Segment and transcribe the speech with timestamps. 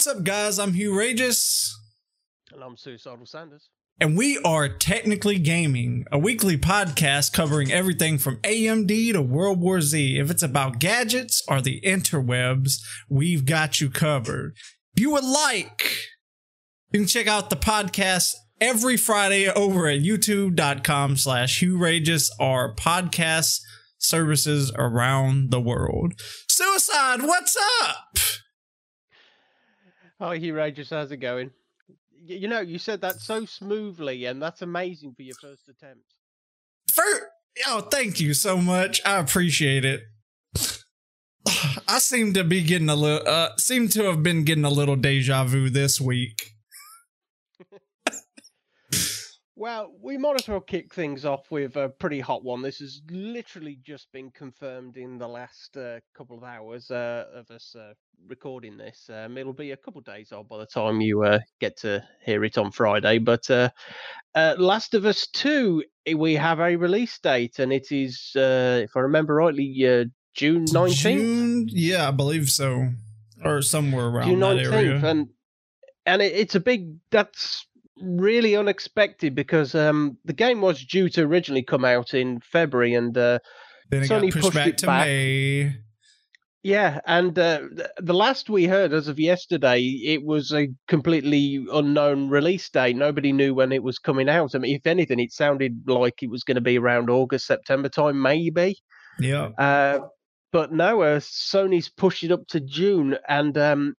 [0.00, 0.58] What's up, guys?
[0.58, 1.74] I'm Hugh Rageous.
[2.54, 3.68] And I'm Suicidal Sanders.
[4.00, 9.82] And we are Technically Gaming, a weekly podcast covering everything from AMD to World War
[9.82, 10.18] Z.
[10.18, 14.54] If it's about gadgets or the interwebs, we've got you covered.
[14.94, 15.84] If you would like,
[16.92, 22.74] you can check out the podcast every Friday over at youtube.com slash Hugh Rageous or
[22.74, 23.60] podcast
[23.98, 26.14] services around the world.
[26.48, 28.18] Suicide, what's up?
[30.20, 30.90] Hi, Rageous.
[30.90, 31.50] How's it going?
[32.26, 36.04] you know, you said that so smoothly, and that's amazing for your first attempt.
[36.92, 37.04] For
[37.66, 39.00] oh, thank you so much.
[39.04, 40.02] I appreciate it.
[41.88, 44.96] I seem to be getting a little, uh, seem to have been getting a little
[44.96, 46.52] deja vu this week.
[49.60, 52.62] Well, we might as well kick things off with a pretty hot one.
[52.62, 57.50] This has literally just been confirmed in the last uh, couple of hours uh, of
[57.50, 57.92] us uh,
[58.26, 59.10] recording this.
[59.12, 62.02] Um, it'll be a couple of days old by the time you uh, get to
[62.24, 63.18] hear it on Friday.
[63.18, 63.68] But uh,
[64.34, 68.96] uh, Last of Us 2, eh, we have a release date, and it is, if
[68.96, 70.94] I remember rightly, June 19th.
[70.94, 72.88] June, yeah, I believe so.
[73.44, 75.00] Or somewhere around June 19th, that area.
[75.04, 75.28] And,
[76.06, 77.66] and it, it's a big, that's
[78.02, 83.16] really unexpected because um, the game was due to originally come out in February and
[83.16, 83.38] uh,
[83.90, 85.06] then it Sony pushed, pushed back it to back.
[85.06, 85.76] May.
[86.62, 87.62] Yeah, and uh,
[87.96, 92.96] the last we heard as of yesterday, it was a completely unknown release date.
[92.96, 94.54] Nobody knew when it was coming out.
[94.54, 97.88] I mean, if anything, it sounded like it was going to be around August, September
[97.88, 98.76] time, maybe.
[99.18, 99.48] Yeah.
[99.56, 100.00] Uh,
[100.52, 103.94] but no, uh, Sony's pushed it up to June, and um,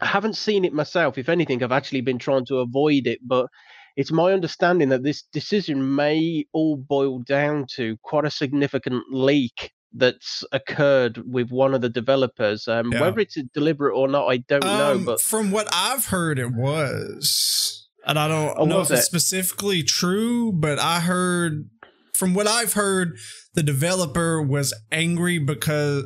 [0.00, 1.18] I haven't seen it myself.
[1.18, 3.46] If anything, I've actually been trying to avoid it, but
[3.96, 9.72] it's my understanding that this decision may all boil down to quite a significant leak
[9.92, 12.68] that's occurred with one of the developers.
[12.68, 13.00] Um, yeah.
[13.00, 15.04] Whether it's deliberate or not, I don't um, know.
[15.04, 19.82] But from what I've heard, it was, and I don't oh, know if it's specifically
[19.82, 21.68] true, but I heard
[22.18, 23.16] from what I've heard,
[23.54, 26.04] the developer was angry because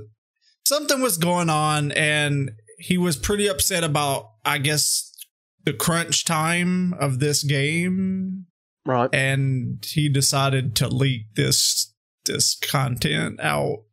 [0.66, 2.52] something was going on and
[2.82, 5.12] he was pretty upset about, I guess,
[5.64, 8.46] the crunch time of this game.
[8.84, 9.08] Right.
[9.14, 11.94] And he decided to leak this
[12.24, 13.84] this content out.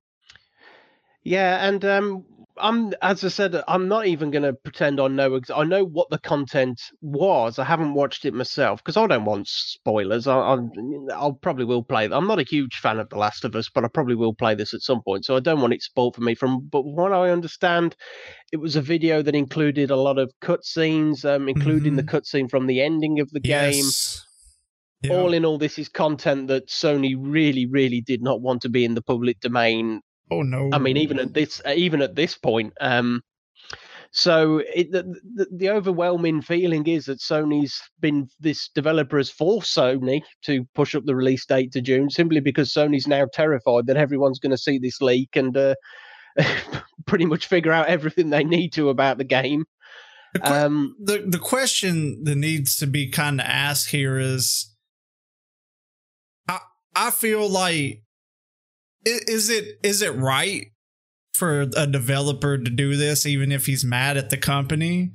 [1.23, 2.25] Yeah, and um
[2.59, 5.35] I'm as I said, I'm not even going to pretend I know.
[5.35, 7.59] Ex- I know what the content was.
[7.59, 10.27] I haven't watched it myself because I don't want spoilers.
[10.27, 10.71] I, I'll,
[11.13, 12.05] I'll probably will play.
[12.05, 14.55] I'm not a huge fan of The Last of Us, but I probably will play
[14.55, 15.25] this at some point.
[15.25, 16.35] So I don't want it spoiled for me.
[16.35, 17.95] From but what I understand,
[18.51, 21.97] it was a video that included a lot of cutscenes, um, including mm-hmm.
[21.97, 23.75] the cutscene from the ending of the yes.
[23.75, 23.85] game.
[25.01, 25.17] Yeah.
[25.17, 28.83] All in all, this is content that Sony really, really did not want to be
[28.83, 30.01] in the public domain
[30.31, 30.69] Oh no!
[30.73, 33.21] I mean, even at this, uh, even at this point, um,
[34.11, 35.03] so it, the,
[35.35, 40.95] the, the overwhelming feeling is that Sony's been this developer has forced Sony to push
[40.95, 44.57] up the release date to June simply because Sony's now terrified that everyone's going to
[44.57, 45.75] see this leak and uh,
[47.05, 49.65] pretty much figure out everything they need to about the game.
[50.33, 54.75] The, que- um, the the question that needs to be kind of asked here is,
[56.47, 56.59] I
[56.95, 58.03] I feel like
[59.09, 60.67] is it is it right
[61.33, 65.11] for a developer to do this even if he's mad at the company?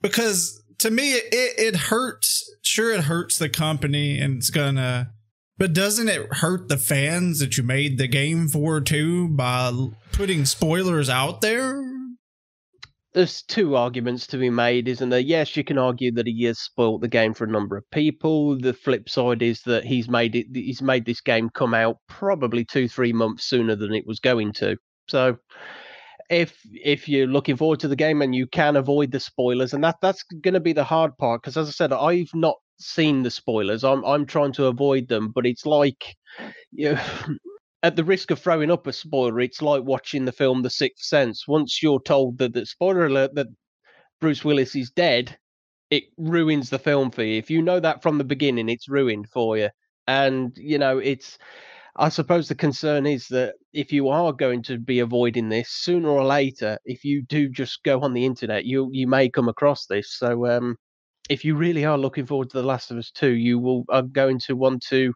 [0.00, 5.12] Because to me it, it hurts sure it hurts the company and it's gonna
[5.58, 10.46] but doesn't it hurt the fans that you made the game for too by putting
[10.46, 11.82] spoilers out there
[13.12, 15.20] there's two arguments to be made, isn't there?
[15.20, 18.58] Yes, you can argue that he has spoilt the game for a number of people.
[18.58, 20.46] The flip side is that he's made it.
[20.54, 24.52] He's made this game come out probably two, three months sooner than it was going
[24.54, 24.76] to.
[25.08, 25.38] So,
[26.30, 29.82] if if you're looking forward to the game and you can avoid the spoilers, and
[29.82, 33.24] that that's going to be the hard part, because as I said, I've not seen
[33.24, 33.82] the spoilers.
[33.82, 36.14] I'm I'm trying to avoid them, but it's like
[36.70, 37.00] you know,
[37.82, 41.04] at the risk of throwing up a spoiler, it's like watching the film The Sixth
[41.04, 41.48] Sense.
[41.48, 43.48] Once you're told that the spoiler alert that
[44.20, 45.38] Bruce Willis is dead,
[45.90, 47.38] it ruins the film for you.
[47.38, 49.70] If you know that from the beginning, it's ruined for you.
[50.06, 51.38] And you know, it's
[51.96, 56.08] I suppose the concern is that if you are going to be avoiding this sooner
[56.08, 59.86] or later, if you do just go on the internet, you you may come across
[59.86, 60.16] this.
[60.16, 60.76] So um,
[61.28, 64.02] if you really are looking forward to The Last of Us 2, you will are
[64.02, 65.12] going to want to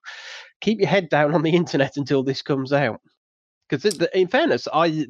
[0.65, 3.01] keep your head down on the internet until this comes out.
[3.69, 3.85] Because
[4.15, 5.07] in fairness, I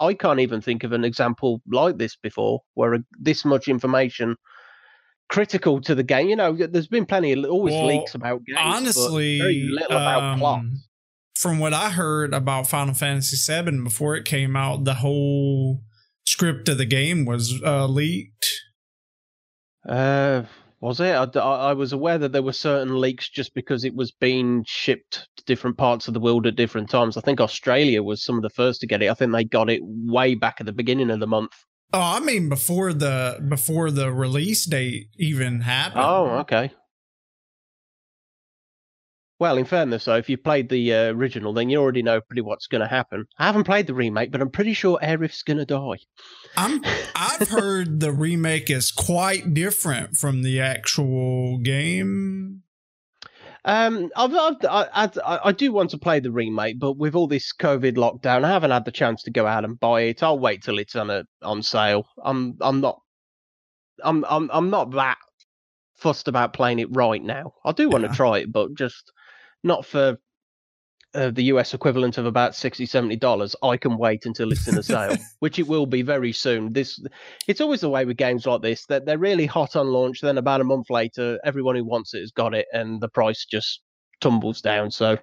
[0.00, 4.36] I can't even think of an example like this before, where a, this much information
[5.28, 6.28] critical to the game.
[6.28, 10.22] You know, there's been plenty of always well, leaks about games, honestly, very little about
[10.22, 10.64] um, plot.
[11.36, 15.82] From what I heard about Final Fantasy VII before it came out, the whole
[16.26, 18.46] script of the game was uh, leaked
[19.88, 20.42] Uh,
[20.82, 21.14] was it?
[21.14, 25.28] I, I, was aware that there were certain leaks just because it was being shipped
[25.36, 27.16] to different parts of the world at different times.
[27.16, 29.08] I think Australia was some of the first to get it.
[29.08, 31.52] I think they got it way back at the beginning of the month.
[31.94, 36.04] Oh, I mean before the before the release date even happened.
[36.04, 36.72] Oh, okay.
[39.42, 42.42] Well, in fairness, though, if you played the uh, original, then you already know pretty
[42.42, 43.26] what's going to happen.
[43.38, 45.98] I haven't played the remake, but I'm pretty sure Aerith's going to die.
[46.56, 46.80] I'm.
[47.16, 52.62] I've heard the remake is quite different from the actual game.
[53.64, 57.26] Um, I've, I've, I, I, I do want to play the remake, but with all
[57.26, 60.22] this COVID lockdown, I haven't had the chance to go out and buy it.
[60.22, 62.06] I'll wait till it's on a on sale.
[62.24, 63.00] I'm I'm not
[64.04, 65.18] I'm I'm I'm not that
[65.96, 67.54] fussed about playing it right now.
[67.64, 68.10] I do want yeah.
[68.10, 69.10] to try it, but just
[69.62, 70.18] not for
[71.14, 74.78] uh, the US equivalent of about 60 70 dollars I can wait until it's in
[74.78, 76.72] a sale which it will be very soon.
[76.72, 77.04] This
[77.46, 80.38] it's always the way with games like this that they're really hot on launch then
[80.38, 83.82] about a month later everyone who wants it has got it and the price just
[84.20, 84.90] tumbles down.
[84.90, 85.18] So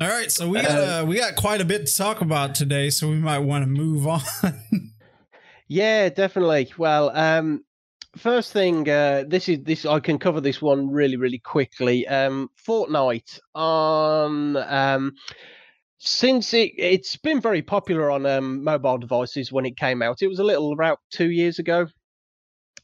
[0.00, 2.88] all right so we got uh, we got quite a bit to talk about today
[2.88, 4.22] so we might want to move on.
[5.72, 6.72] Yeah definitely.
[6.76, 7.64] Well um
[8.16, 9.86] first thing, uh, this is this.
[9.86, 12.06] I can cover this one really, really quickly.
[12.06, 14.56] Um, Fortnite on.
[14.56, 15.14] Um,
[16.02, 20.22] since it it's been very popular on um, mobile devices when it came out.
[20.22, 21.86] It was a little about two years ago.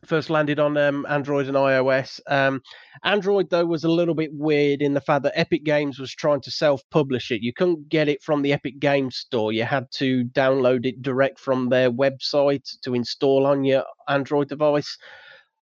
[0.04, 2.20] First landed on um, Android and iOS.
[2.28, 2.62] Um,
[3.02, 6.40] Android though was a little bit weird in the fact that Epic Games was trying
[6.42, 7.42] to self-publish it.
[7.42, 9.52] You couldn't get it from the Epic Games Store.
[9.52, 14.96] You had to download it direct from their website to install on your Android device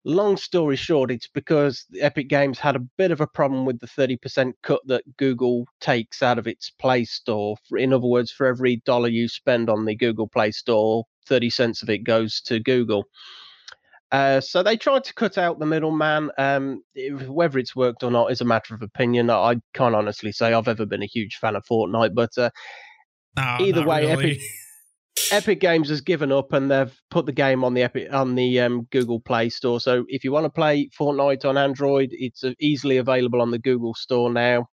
[0.08, 3.86] long story short, it's because Epic Games had a bit of a problem with the
[3.86, 7.56] 30% cut that Google takes out of its Play Store.
[7.76, 11.82] In other words, for every dollar you spend on the Google Play Store, 30 cents
[11.82, 13.04] of it goes to Google.
[14.10, 16.30] Uh, so they tried to cut out the middleman.
[16.38, 16.82] Um,
[17.26, 19.30] whether it's worked or not is a matter of opinion.
[19.30, 22.50] I can't honestly say I've ever been a huge fan of Fortnite, but uh,
[23.36, 24.32] no, either way, really.
[24.32, 24.40] Epic,
[25.30, 28.60] Epic Games has given up and they've put the game on the Epic on the
[28.60, 29.80] um, Google Play Store.
[29.80, 33.58] So if you want to play Fortnite on Android, it's uh, easily available on the
[33.58, 34.68] Google Store now.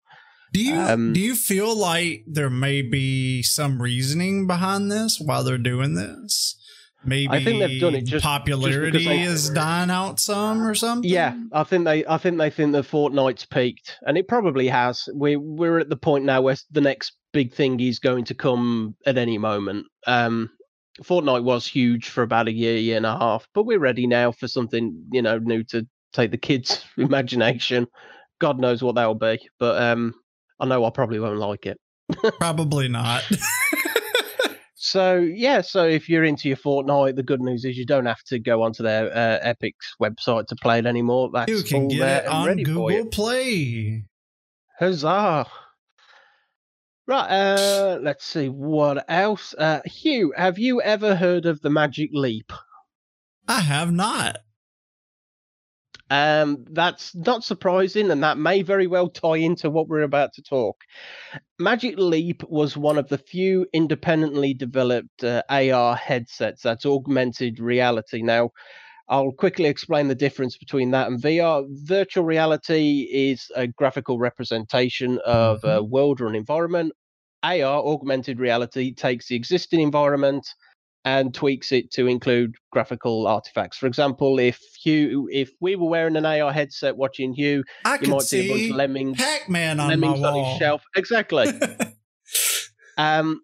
[0.52, 5.42] Do you um, do you feel like there may be some reasoning behind this while
[5.42, 6.56] they're doing this?
[7.06, 11.10] Maybe I think they've done it just popularity just dying out some or something.
[11.10, 15.08] Yeah, I think they I think they think the Fortnite's peaked, and it probably has.
[15.14, 18.96] We we're at the point now where the next big thing is going to come
[19.06, 19.86] at any moment.
[20.06, 20.50] Um,
[21.02, 24.32] Fortnite was huge for about a year, year and a half, but we're ready now
[24.32, 27.86] for something you know new to take the kids' imagination.
[28.40, 30.14] God knows what that will be, but um,
[30.58, 31.78] I know I probably won't like it.
[32.38, 33.22] probably not.
[34.94, 38.22] so yeah, so if you're into your Fortnite, the good news is you don't have
[38.26, 41.30] to go onto their uh, Epic's website to play it anymore.
[41.34, 44.04] That's you can get it on Google Play.
[44.78, 45.46] Huzzah!
[47.08, 49.52] Right, uh, let's see what else.
[49.58, 52.52] Uh, Hugh, have you ever heard of the Magic Leap?
[53.48, 54.38] I have not.
[56.10, 60.42] Um, that's not surprising, and that may very well tie into what we're about to
[60.42, 60.76] talk.
[61.58, 68.22] Magic Leap was one of the few independently developed uh, AR headsets that's augmented reality.
[68.22, 68.50] Now,
[69.08, 71.66] I'll quickly explain the difference between that and VR.
[71.70, 75.90] Virtual reality is a graphical representation of a mm-hmm.
[75.90, 76.92] world or an environment.
[77.42, 80.48] AR, augmented reality, takes the existing environment
[81.04, 83.76] and tweaks it to include graphical artifacts.
[83.76, 88.08] For example, if Hugh, if we were wearing an AR headset watching Hugh, I you
[88.08, 90.40] might see a bunch of lemmings, Pac-Man on lemmings my wall.
[90.40, 90.82] on his shelf.
[90.96, 91.46] Exactly.
[92.96, 93.42] um,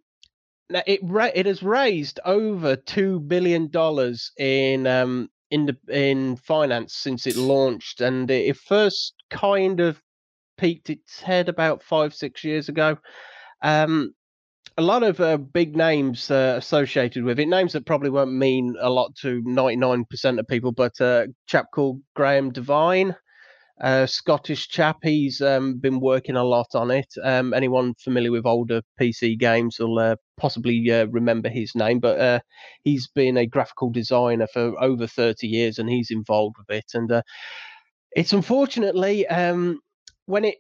[0.70, 6.36] now it ra- it has raised over two billion dollars in um in the in
[6.36, 10.00] finance since it launched, and it first kind of
[10.56, 12.96] peaked its head about five six years ago.
[13.62, 14.14] Um,
[14.80, 18.75] a lot of uh, big names uh, associated with it, names that probably won't mean
[18.80, 23.14] a lot to 99% of people, but uh, a chap called Graham Devine,
[23.82, 27.12] a Scottish chap, he's um, been working a lot on it.
[27.22, 32.18] Um, anyone familiar with older PC games will uh, possibly uh, remember his name, but
[32.18, 32.40] uh,
[32.82, 36.92] he's been a graphical designer for over 30 years and he's involved with it.
[36.94, 37.22] And
[38.12, 39.80] it's unfortunately um,
[40.25, 40.56] when it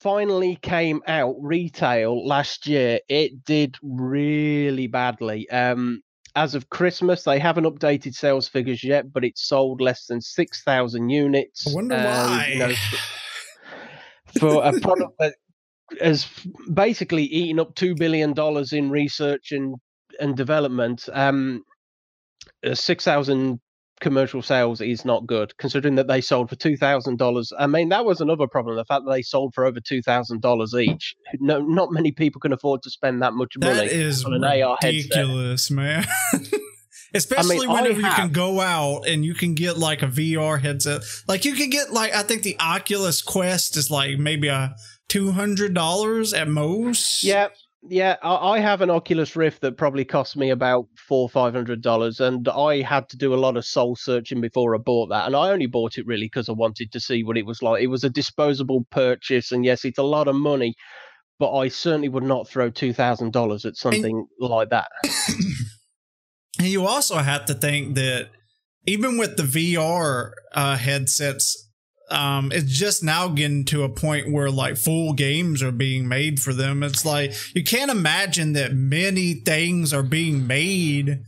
[0.00, 5.48] finally came out retail last year, it did really badly.
[5.50, 6.02] Um,
[6.36, 10.62] as of Christmas, they haven't updated sales figures yet, but it sold less than six
[10.62, 11.66] thousand units.
[11.66, 12.50] I wonder um, why.
[12.52, 12.74] You know,
[14.38, 15.34] for, a product that
[16.00, 16.28] has
[16.72, 19.76] basically eaten up two billion dollars in research and
[20.20, 21.64] and development, um,
[22.64, 23.60] uh, six thousand
[24.00, 27.52] commercial sales is not good, considering that they sold for two thousand dollars.
[27.58, 28.76] I mean, that was another problem.
[28.76, 31.14] The fact that they sold for over two thousand dollars each.
[31.40, 34.44] No, not many people can afford to spend that much money That is on an
[34.44, 35.10] AR headset.
[35.10, 36.06] ridiculous, man.
[37.14, 41.02] Especially I whenever you can go out and you can get like a VR headset.
[41.26, 44.76] Like you can get like I think the Oculus Quest is like maybe a
[45.08, 47.24] two hundred dollars at most.
[47.24, 47.48] Yeah,
[47.82, 48.16] yeah.
[48.22, 52.20] I, I have an Oculus Rift that probably cost me about four five hundred dollars,
[52.20, 55.26] and I had to do a lot of soul searching before I bought that.
[55.26, 57.82] And I only bought it really because I wanted to see what it was like.
[57.82, 60.74] It was a disposable purchase, and yes, it's a lot of money,
[61.38, 64.88] but I certainly would not throw two thousand dollars at something like that.
[66.58, 68.30] And you also have to think that
[68.86, 71.67] even with the VR uh, headsets,
[72.10, 76.40] um, it's just now getting to a point where like full games are being made
[76.40, 76.82] for them.
[76.82, 81.22] It's like you can't imagine that many things are being made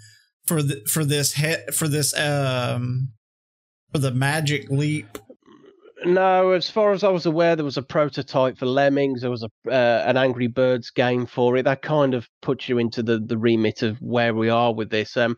[0.47, 3.11] for the for this he- for this um
[3.93, 5.19] for the Magic Leap.
[6.05, 9.21] No, as far as I was aware, there was a prototype for Lemmings.
[9.21, 11.65] There was a uh, an Angry Birds game for it.
[11.65, 15.17] That kind of puts you into the the remit of where we are with this.
[15.17, 15.37] Um,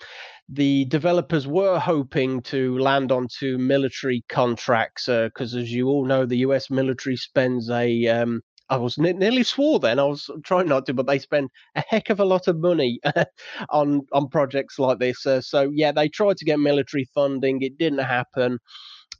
[0.52, 6.38] the developers were hoping to land onto military contracts because, as you all know, the
[6.38, 6.70] U.S.
[6.70, 9.98] military spends a um, I was ne- nearly swore then.
[9.98, 13.00] I was trying not to, but they spend a heck of a lot of money
[13.70, 15.26] on on projects like this.
[15.26, 17.62] Uh, so yeah, they tried to get military funding.
[17.62, 18.58] It didn't happen.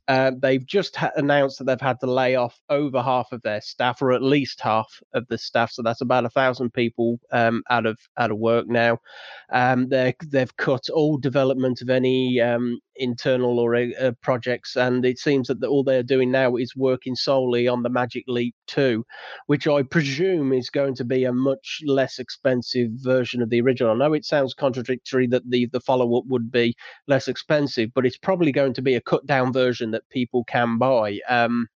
[0.08, 3.60] Uh, they've just ha- announced that they've had to lay off over half of their
[3.60, 5.70] staff, or at least half of the staff.
[5.70, 8.98] So that's about a thousand people um, out of out of work now.
[9.52, 15.18] Um, they they've cut all development of any um, internal or uh, projects, and it
[15.18, 19.04] seems that the, all they're doing now is working solely on the Magic Leap Two,
[19.46, 23.92] which I presume is going to be a much less expensive version of the original.
[23.92, 26.74] I know it sounds contradictory that the the follow up would be
[27.06, 30.78] less expensive, but it's probably going to be a cut down version that people can
[30.78, 31.18] buy.
[31.28, 31.68] Um,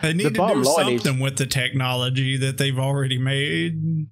[0.00, 4.06] They need to do line is- something with the technology that they've already made.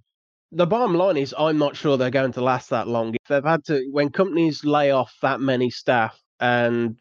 [0.52, 3.14] the bottom line is, I'm not sure they're going to last that long.
[3.14, 7.00] If they've had to, when companies lay off that many staff and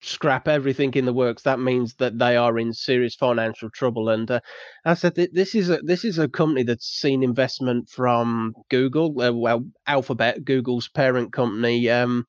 [0.00, 4.10] scrap everything in the works, that means that they are in serious financial trouble.
[4.10, 4.40] And uh,
[4.84, 9.20] I said, th- this is a this is a company that's seen investment from Google,
[9.20, 11.88] uh, well, Alphabet, Google's parent company.
[11.90, 12.26] Um,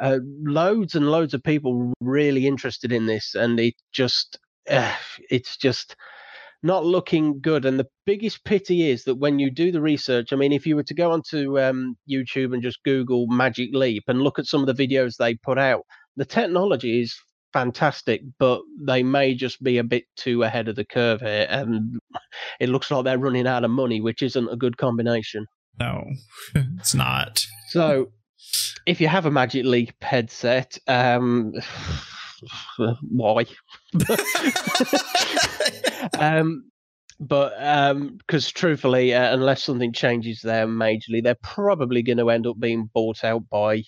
[0.00, 4.38] uh, loads and loads of people really interested in this, and it just,
[4.70, 4.94] uh,
[5.30, 5.96] it's just
[6.62, 7.64] not looking good.
[7.64, 10.76] And the biggest pity is that when you do the research, I mean, if you
[10.76, 14.66] were to go onto um, YouTube and just Google Magic Leap and look at some
[14.66, 15.82] of the videos they put out,
[16.16, 17.16] the technology is
[17.52, 21.46] fantastic, but they may just be a bit too ahead of the curve here.
[21.48, 21.98] And
[22.60, 25.46] it looks like they're running out of money, which isn't a good combination.
[25.78, 26.04] No,
[26.54, 27.44] it's not.
[27.68, 28.10] So,
[28.88, 31.52] if you have a Magic Leap headset, um,
[33.02, 33.44] why?
[36.18, 36.64] um,
[37.20, 37.50] but
[38.16, 42.88] because truthfully, uh, unless something changes there majorly, they're probably going to end up being
[42.94, 43.82] bought out by.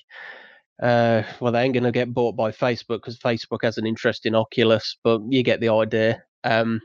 [0.82, 4.26] Uh, well, they ain't going to get bought by Facebook because Facebook has an interest
[4.26, 6.22] in Oculus, but you get the idea.
[6.44, 6.80] Um,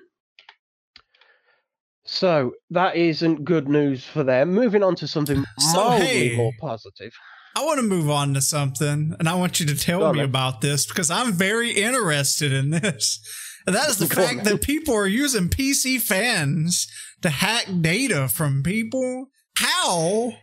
[2.06, 4.54] so that isn't good news for them.
[4.54, 7.14] Moving on to something So, mildly hey, more positive.
[7.56, 10.18] I want to move on to something, and I want you to tell on, me
[10.20, 10.30] man.
[10.30, 13.20] about this because I'm very interested in this.
[13.66, 16.88] And that is the Go fact that people are using PC fans
[17.22, 19.28] to hack data from people.
[19.58, 20.28] How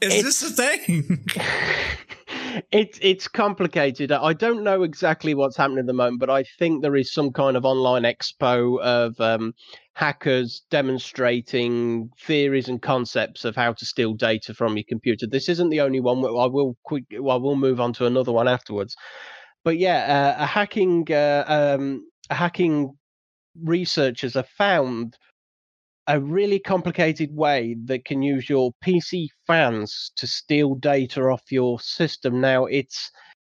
[0.00, 1.26] is It's- this a thing?
[2.70, 4.12] it's it's complicated.
[4.12, 7.32] I don't know exactly what's happening at the moment, but I think there is some
[7.32, 9.54] kind of online expo of um,
[9.94, 15.26] hackers demonstrating theories and concepts of how to steal data from your computer.
[15.26, 16.18] This isn't the only one.
[16.18, 17.04] I will quick.
[17.12, 18.96] I will move on to another one afterwards.
[19.64, 22.92] But yeah, uh, a hacking uh, um, a hacking
[23.62, 25.16] researchers have found
[26.08, 31.80] a really complicated way that can use your PC fans to steal data off your
[31.80, 32.40] system.
[32.40, 33.10] Now it's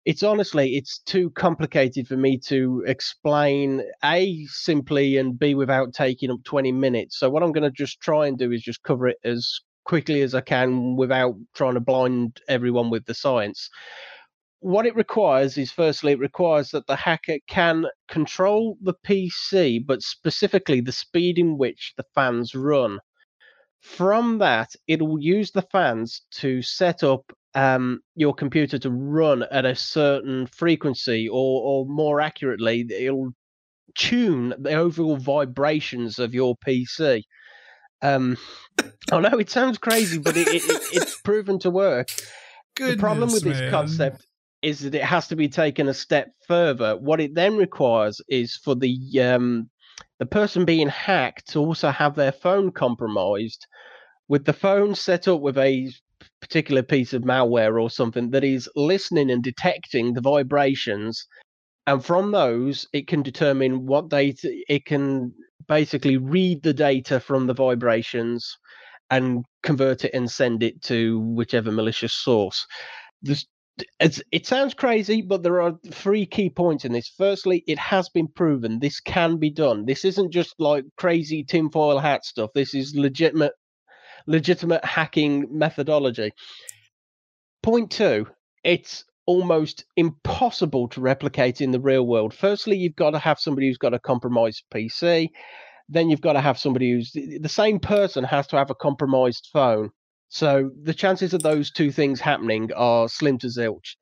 [0.05, 6.31] it's honestly it's too complicated for me to explain a simply and b without taking
[6.31, 7.19] up 20 minutes.
[7.19, 10.21] So what I'm going to just try and do is just cover it as quickly
[10.21, 13.69] as I can without trying to blind everyone with the science.
[14.61, 20.01] What it requires is firstly, it requires that the hacker can control the PC, but
[20.01, 22.99] specifically the speed in which the fans run.
[23.79, 29.43] From that, it will use the fans to set up um, your computer to run
[29.51, 33.31] at a certain frequency, or, or more accurately, it'll
[33.95, 37.23] tune the overall vibrations of your PC.
[38.01, 38.37] Um,
[39.11, 42.09] I know it sounds crazy, but it, it, it, it's proven to work.
[42.75, 43.53] Goodness, the problem with man.
[43.53, 44.25] this concept
[44.61, 46.97] is that it has to be taken a step further.
[46.97, 49.69] What it then requires is for the um,
[50.19, 53.65] the person being hacked to also have their phone compromised,
[54.27, 55.91] with the phone set up with a
[56.41, 61.25] particular piece of malware or something that is listening and detecting the vibrations,
[61.87, 65.33] and from those it can determine what data it can
[65.67, 68.57] basically read the data from the vibrations
[69.11, 72.65] and convert it and send it to whichever malicious source.
[73.21, 73.47] There's
[73.99, 77.11] it's, it sounds crazy, but there are three key points in this.
[77.17, 79.85] Firstly, it has been proven this can be done.
[79.85, 82.51] This isn't just like crazy tinfoil hat stuff.
[82.53, 83.53] This is legitimate,
[84.27, 86.31] legitimate hacking methodology.
[87.61, 88.27] Point two,
[88.63, 92.33] it's almost impossible to replicate in the real world.
[92.33, 95.29] Firstly, you've got to have somebody who's got a compromised PC.
[95.87, 99.49] Then you've got to have somebody who's the same person has to have a compromised
[99.51, 99.91] phone
[100.29, 103.95] so the chances of those two things happening are slim to zilch.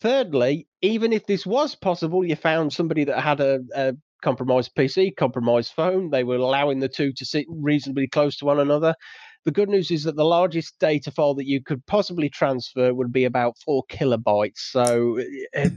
[0.00, 5.14] Thirdly, even if this was possible, you found somebody that had a, a compromised PC,
[5.16, 8.94] compromised phone, they were allowing the two to sit reasonably close to one another.
[9.44, 13.12] The good news is that the largest data file that you could possibly transfer would
[13.12, 14.58] be about four kilobytes.
[14.58, 15.18] So
[15.54, 15.70] eh,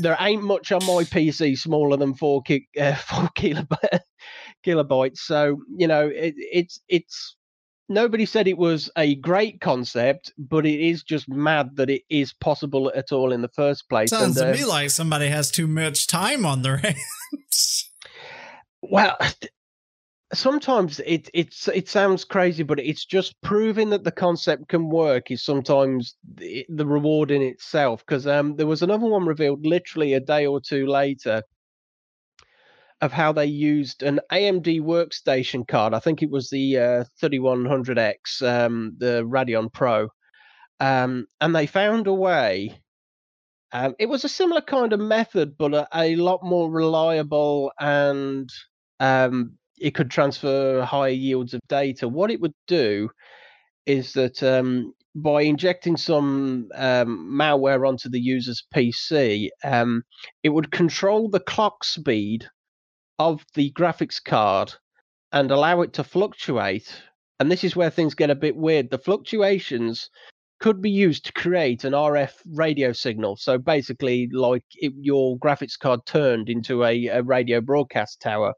[0.00, 3.28] there ain't much on my PC smaller than four, ki- uh, four
[4.64, 5.18] kilobytes.
[5.18, 7.36] So you know it, it's it's
[7.92, 12.32] nobody said it was a great concept, but it is just mad that it is
[12.32, 14.10] possible at all in the first place.
[14.10, 17.90] Sounds and, to me like somebody has too much time on their hands.
[18.80, 19.16] Well,
[20.32, 25.30] sometimes it it's it sounds crazy, but it's just proving that the concept can work
[25.30, 28.04] is sometimes the, the reward in itself.
[28.06, 31.42] Because um, there was another one revealed literally a day or two later
[33.02, 35.92] of how they used an AMD workstation card.
[35.92, 40.08] I think it was the uh, 3100X, um, the Radeon Pro.
[40.78, 42.80] Um, and they found a way.
[43.72, 48.48] Um, it was a similar kind of method, but a, a lot more reliable and
[49.00, 52.06] um, it could transfer higher yields of data.
[52.06, 53.10] What it would do
[53.84, 59.48] is that um, by injecting some um, malware onto the user's PC,
[60.44, 62.46] it would control the clock speed
[63.22, 64.74] of the graphics card
[65.30, 67.02] and allow it to fluctuate.
[67.38, 68.90] And this is where things get a bit weird.
[68.90, 70.10] The fluctuations
[70.60, 73.36] could be used to create an RF radio signal.
[73.36, 78.54] So basically, like your graphics card turned into a, a, radio broadcast tower.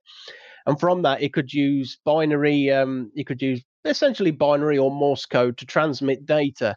[0.67, 5.27] And from that, it could use binary, um, it could use essentially binary or Morse
[5.27, 6.75] code to transmit data.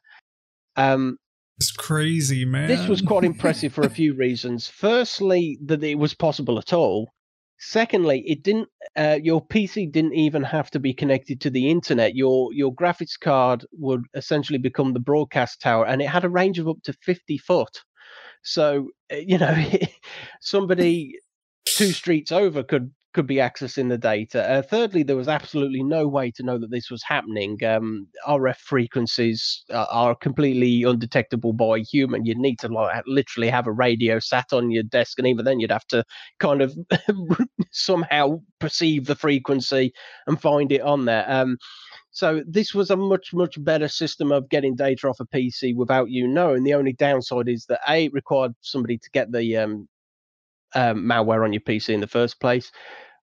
[0.75, 1.17] Um,
[1.57, 2.67] it's crazy, man.
[2.67, 4.67] This was quite impressive for a few reasons.
[4.67, 7.09] Firstly, that it was possible at all.
[7.59, 8.69] Secondly, it didn't.
[8.95, 12.15] Uh, your PC didn't even have to be connected to the internet.
[12.15, 16.59] Your your graphics card would essentially become the broadcast tower, and it had a range
[16.59, 17.81] of up to fifty foot.
[18.43, 19.55] So uh, you know,
[20.41, 21.15] somebody
[21.65, 24.47] two streets over could could be accessing the data.
[24.47, 27.57] Uh, thirdly, there was absolutely no way to know that this was happening.
[27.63, 32.25] Um, RF frequencies are, are completely undetectable by human.
[32.25, 35.59] You'd need to like literally have a radio sat on your desk, and even then,
[35.59, 36.03] you'd have to
[36.37, 36.77] kind of
[37.71, 39.93] somehow perceive the frequency
[40.27, 41.25] and find it on there.
[41.27, 41.57] Um,
[42.11, 46.11] so this was a much much better system of getting data off a PC without
[46.11, 46.63] you knowing.
[46.63, 49.87] The only downside is that a it required somebody to get the um,
[50.75, 52.71] um, malware on your PC in the first place.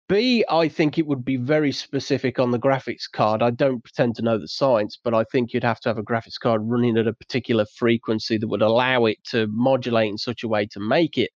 [0.08, 3.42] B, I think it would be very specific on the graphics card.
[3.42, 6.02] I don't pretend to know the science, but I think you'd have to have a
[6.02, 10.42] graphics card running at a particular frequency that would allow it to modulate in such
[10.42, 11.30] a way to make it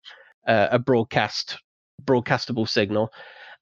[0.47, 1.59] uh, a broadcast
[2.05, 3.11] broadcastable signal.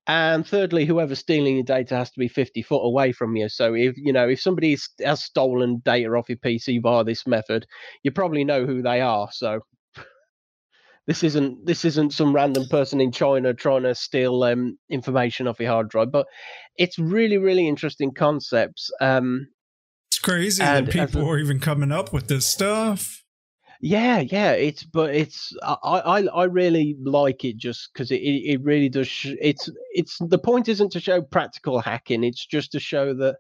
[0.07, 3.49] And thirdly, whoever's stealing your data has to be 50 foot away from you.
[3.49, 7.67] So if you know if somebody has stolen data off your PC via this method,
[8.03, 9.29] you probably know who they are.
[9.33, 9.61] So
[11.11, 15.59] this isn't this isn't some random person in China trying to steal um, information off
[15.59, 16.25] your hard drive, but
[16.77, 18.93] it's really really interesting concepts.
[19.01, 19.49] Um,
[20.09, 23.25] it's crazy that people a, are even coming up with this stuff.
[23.81, 28.63] Yeah, yeah, it's but it's I I, I really like it just because it, it
[28.63, 29.09] really does.
[29.09, 33.35] Sh- it's it's the point isn't to show practical hacking; it's just to show that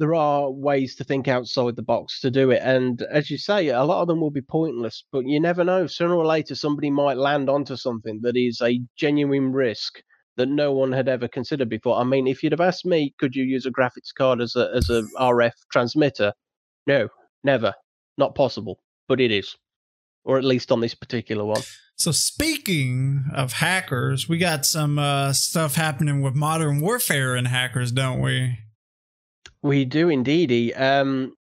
[0.00, 2.62] there are ways to think outside the box to do it.
[2.64, 5.86] And as you say, a lot of them will be pointless, but you never know.
[5.86, 10.02] Sooner or later, somebody might land onto something that is a genuine risk
[10.38, 11.98] that no one had ever considered before.
[11.98, 14.70] I mean, if you'd have asked me, could you use a graphics card as a
[14.74, 16.32] as a RF transmitter?
[16.86, 17.08] No,
[17.44, 17.74] never,
[18.16, 18.80] not possible.
[19.06, 19.54] But it is,
[20.24, 21.60] or at least on this particular one.
[21.96, 27.92] So speaking of hackers, we got some uh, stuff happening with modern warfare and hackers,
[27.92, 28.60] don't we?
[29.62, 30.72] We do indeed.
[30.76, 31.34] Um,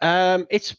[0.00, 0.76] Um, it's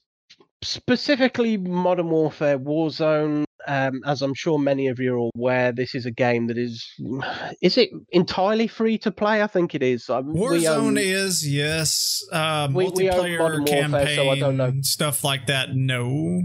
[0.64, 3.46] specifically Modern Warfare Warzone.
[3.66, 6.86] Um, as I'm sure many of you are aware, this is a game that is
[7.62, 9.42] is it entirely free to play?
[9.42, 10.08] I think it is.
[10.08, 12.22] Warzone is yes.
[12.32, 15.70] Uh, we, multiplayer we campaign, Warfare, so I don't know stuff like that.
[15.74, 16.42] No.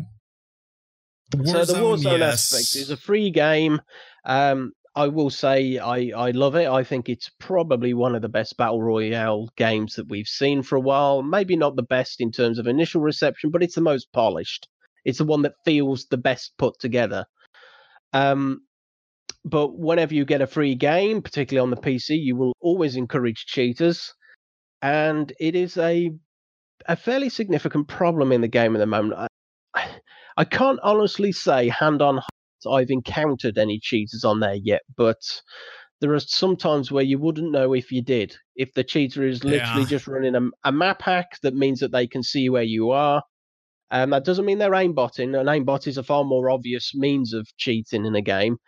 [1.35, 2.53] Warzone, so the Warzone yes.
[2.53, 3.81] aspect is a free game.
[4.25, 6.67] Um, I will say I, I love it.
[6.67, 10.75] I think it's probably one of the best battle royale games that we've seen for
[10.75, 11.23] a while.
[11.23, 14.67] Maybe not the best in terms of initial reception, but it's the most polished.
[15.05, 17.27] It's the one that feels the best put together.
[18.13, 18.63] Um,
[19.45, 23.47] but whenever you get a free game, particularly on the PC, you will always encourage
[23.47, 24.13] cheaters,
[24.83, 26.11] and it is a
[26.87, 29.29] a fairly significant problem in the game at the moment.
[29.77, 29.91] I,
[30.37, 32.21] I can't honestly say hand on
[32.67, 35.21] I've encountered any cheaters on there yet, but
[36.01, 38.37] there are some times where you wouldn't know if you did.
[38.57, 39.89] If the cheater is literally yeah.
[39.89, 43.23] just running a, a, map hack, that means that they can see where you are.
[43.91, 45.39] Um, that doesn't mean they're aimbotting.
[45.39, 48.59] An aimbot is a far more obvious means of cheating in a game,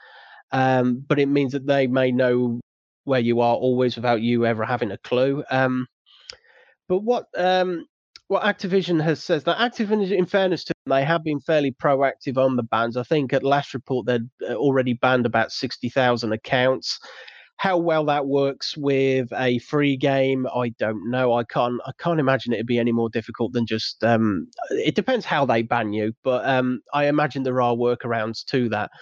[0.50, 2.60] um, but it means that they may know
[3.04, 5.44] where you are always without you ever having a clue.
[5.50, 5.86] Um,
[6.88, 7.86] but what um,
[8.30, 12.38] what Activision has says that Activision, in fairness to them, they have been fairly proactive
[12.38, 12.96] on the bans.
[12.96, 17.00] I think at last report they'd uh, already banned about sixty thousand accounts.
[17.56, 21.34] How well that works with a free game, I don't know.
[21.34, 21.80] I can't.
[21.86, 24.04] I can't imagine it'd be any more difficult than just.
[24.04, 28.68] Um, it depends how they ban you, but um, I imagine there are workarounds to
[28.68, 28.92] that.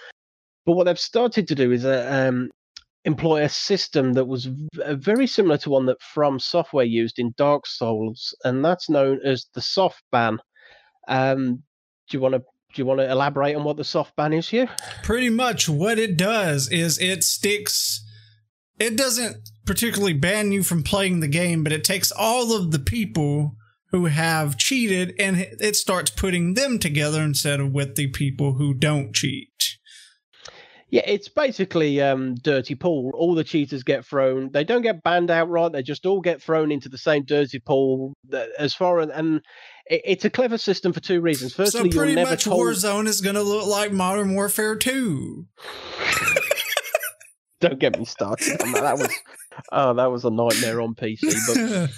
[0.65, 2.49] But what they've started to do is uh, um,
[3.05, 7.33] employ a system that was v- very similar to one that From Software used in
[7.37, 10.39] Dark Souls, and that's known as the soft ban.
[11.07, 11.63] Um,
[12.09, 14.47] do you want to do you want to elaborate on what the soft ban is
[14.47, 14.69] here?
[15.03, 18.05] Pretty much what it does is it sticks
[18.79, 22.79] it doesn't particularly ban you from playing the game, but it takes all of the
[22.79, 23.55] people
[23.91, 28.73] who have cheated and it starts putting them together instead of with the people who
[28.73, 29.77] don't cheat.
[30.91, 33.11] Yeah, it's basically um, dirty pool.
[33.13, 34.49] All the cheaters get thrown.
[34.51, 35.71] They don't get banned outright.
[35.71, 38.13] They just all get thrown into the same dirty pool.
[38.57, 39.41] As far as and
[39.85, 41.53] it's a clever system for two reasons.
[41.53, 42.59] Firstly, so pretty you're never much told...
[42.59, 45.45] Warzone is going to look like Modern Warfare Two.
[47.59, 48.73] don't get me started that.
[48.81, 49.13] That was
[49.71, 51.33] oh, that was a nightmare on PC.
[51.47, 51.91] But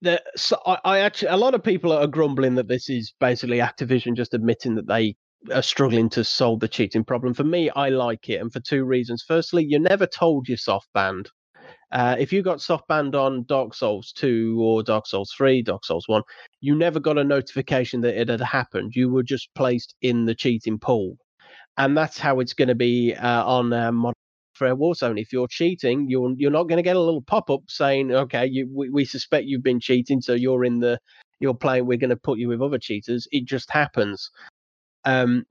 [0.02, 3.58] the, so I, I, actually a lot of people are grumbling that this is basically
[3.58, 5.16] Activision just admitting that they
[5.52, 7.34] are struggling to solve the cheating problem.
[7.34, 9.24] For me, I like it, and for two reasons.
[9.26, 11.30] Firstly, you're never told you're soft banned.
[11.92, 15.84] Uh, if you got soft banned on Dark Souls 2 or Dark Souls 3, Dark
[15.84, 16.22] Souls 1,
[16.60, 18.92] you never got a notification that it had happened.
[18.94, 21.16] You were just placed in the cheating pool.
[21.76, 24.14] And that's how it's going to be uh, on uh, Modern
[24.60, 25.20] Warfare Warzone.
[25.20, 28.46] If you're cheating, you're you're not going to get a little pop up saying, "Okay,
[28.46, 30.98] you, we, we suspect you've been cheating, so you're in the
[31.40, 31.86] you're playing.
[31.86, 34.30] We're going to put you with other cheaters." It just happens.
[35.04, 35.46] Um,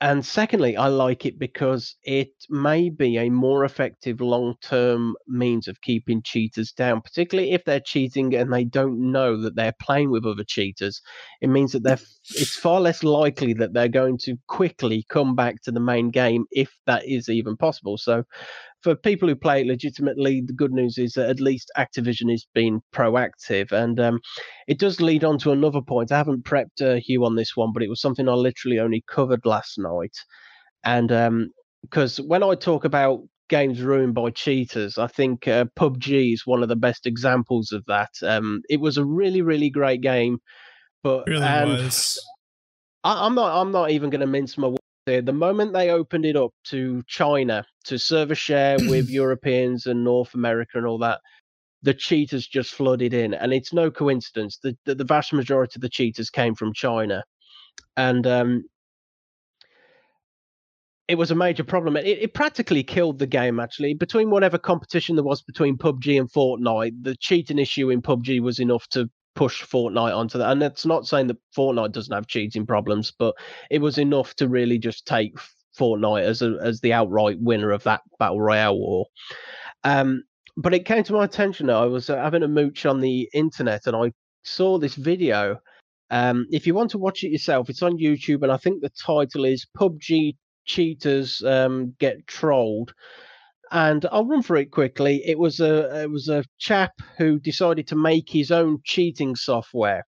[0.00, 5.68] and secondly, I like it because it may be a more effective long term means
[5.68, 10.10] of keeping cheaters down, particularly if they're cheating and they don't know that they're playing
[10.10, 11.00] with other cheaters.
[11.40, 11.98] It means that they're
[12.30, 16.44] it's far less likely that they're going to quickly come back to the main game
[16.50, 17.96] if that is even possible.
[17.96, 18.24] So
[18.82, 22.46] for people who play it legitimately, the good news is that at least Activision is
[22.54, 23.72] being proactive.
[23.72, 24.20] And um,
[24.66, 26.12] it does lead on to another point.
[26.12, 29.04] I haven't prepped uh, Hugh on this one, but it was something I literally only
[29.08, 30.16] covered last night.
[30.84, 31.08] And
[31.82, 36.46] because um, when I talk about games ruined by cheaters, I think uh, PUBG is
[36.46, 38.10] one of the best examples of that.
[38.22, 40.38] Um, it was a really, really great game,
[41.02, 42.24] but really was.
[43.02, 43.60] I, I'm not.
[43.60, 44.74] I'm not even going to mince my
[45.20, 50.34] the moment they opened it up to China to server share with Europeans and North
[50.34, 51.20] America and all that,
[51.82, 55.82] the cheaters just flooded in, and it's no coincidence that the, the, vast majority of
[55.82, 57.22] the cheaters came from China,
[57.96, 58.64] and um,
[61.06, 61.96] it was a major problem.
[61.96, 63.60] It, it, practically killed the game.
[63.60, 68.40] Actually, between whatever competition there was between PUBG and Fortnite, the cheating issue in PUBG
[68.40, 70.50] was enough to push Fortnite onto that.
[70.50, 73.36] And it's not saying that Fortnite doesn't have cheating problems, but
[73.70, 75.38] it was enough to really just take
[75.78, 79.06] Fortnite as a, as the outright winner of that battle royale war.
[79.84, 80.24] Um,
[80.56, 81.68] but it came to my attention.
[81.68, 84.10] That I was uh, having a mooch on the internet, and I
[84.42, 85.60] saw this video.
[86.10, 88.90] Um, if you want to watch it yourself, it's on YouTube, and I think the
[88.90, 92.92] title is "PUBG Cheaters um, Get Trolled."
[93.70, 95.22] And I'll run through it quickly.
[95.26, 100.04] It was a it was a chap who decided to make his own cheating software,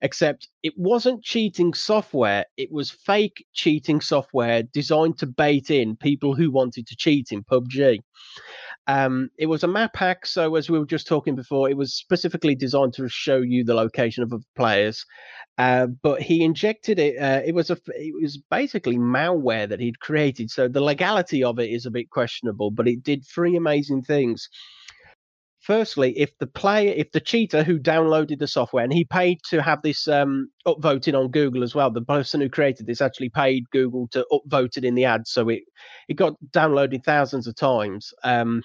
[0.00, 6.34] except it wasn't cheating software, it was fake cheating software designed to bait in people
[6.34, 8.00] who wanted to cheat in PUBG.
[8.88, 11.94] Um, it was a map hack, so as we were just talking before, it was
[11.94, 15.04] specifically designed to show you the location of players.
[15.58, 17.16] Uh, but he injected it.
[17.18, 17.76] Uh, it was a.
[17.88, 20.50] It was basically malware that he'd created.
[20.50, 22.70] So the legality of it is a bit questionable.
[22.70, 24.48] But it did three amazing things.
[25.62, 29.62] Firstly, if the player, if the cheater who downloaded the software and he paid to
[29.62, 33.70] have this um, upvoted on Google as well, the person who created this actually paid
[33.70, 35.62] Google to upvote it in the ad, so it
[36.08, 38.12] it got downloaded thousands of times.
[38.24, 38.62] Um,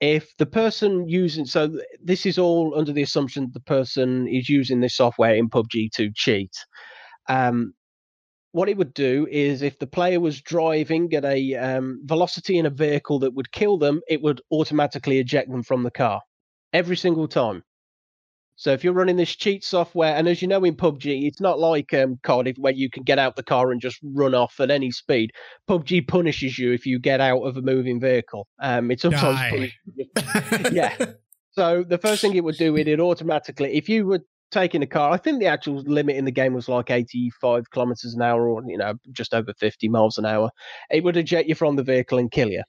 [0.00, 4.80] if the person using so this is all under the assumption the person is using
[4.80, 6.52] this software in PUBG to cheat.
[7.28, 7.74] Um,
[8.52, 12.66] what it would do is if the player was driving at a um, velocity in
[12.66, 16.20] a vehicle that would kill them, it would automatically eject them from the car
[16.72, 17.62] every single time.
[18.56, 21.58] So if you're running this cheat software, and as you know in PUBG, it's not
[21.58, 24.70] like um, Cardiff where you can get out the car and just run off at
[24.70, 25.30] any speed.
[25.66, 28.46] PUBG punishes you if you get out of a moving vehicle.
[28.60, 29.72] Um, it sometimes
[30.72, 30.94] yeah.
[31.52, 34.86] So the first thing it would do, is it automatically, if you were taking a
[34.86, 38.48] car, I think the actual limit in the game was like 85 kilometers an hour,
[38.48, 40.50] or you know, just over 50 miles an hour.
[40.90, 42.62] It would eject you from the vehicle and kill you.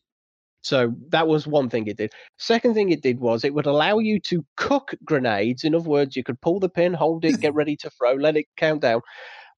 [0.63, 2.13] So that was one thing it did.
[2.37, 5.63] Second thing it did was it would allow you to cook grenades.
[5.63, 8.37] In other words, you could pull the pin, hold it, get ready to throw, let
[8.37, 9.01] it count down.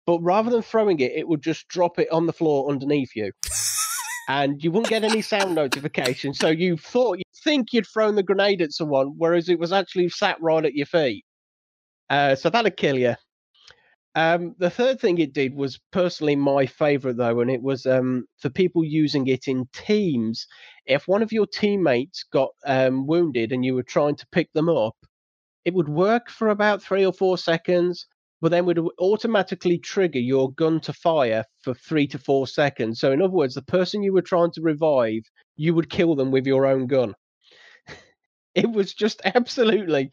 [0.06, 3.32] But rather than throwing it, it would just drop it on the floor underneath you.
[4.30, 6.34] and you wouldn't get any sound notification.
[6.34, 10.10] So you thought you think you'd thrown the grenade at someone, whereas it was actually
[10.10, 11.26] sat right at your feet.
[12.12, 13.16] Uh, so that'd kill you.
[14.16, 18.26] Um, the third thing it did was personally my favorite though, and it was um,
[18.40, 20.48] for people using it in teams.
[20.86, 24.68] If one of your teammates got um, wounded and you were trying to pick them
[24.70, 24.96] up,
[25.66, 28.08] it would work for about three or four seconds,
[28.42, 33.00] but then would automatically trigger your gun to fire for three to four seconds.
[33.02, 35.24] So, in other words, the person you were trying to revive,
[35.58, 37.16] you would kill them with your own gun.
[38.56, 40.12] it was just absolutely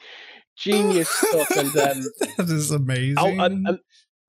[0.59, 1.51] genius stuff.
[1.51, 2.03] And um,
[2.37, 3.17] that is amazing.
[3.19, 3.79] Oh, and, and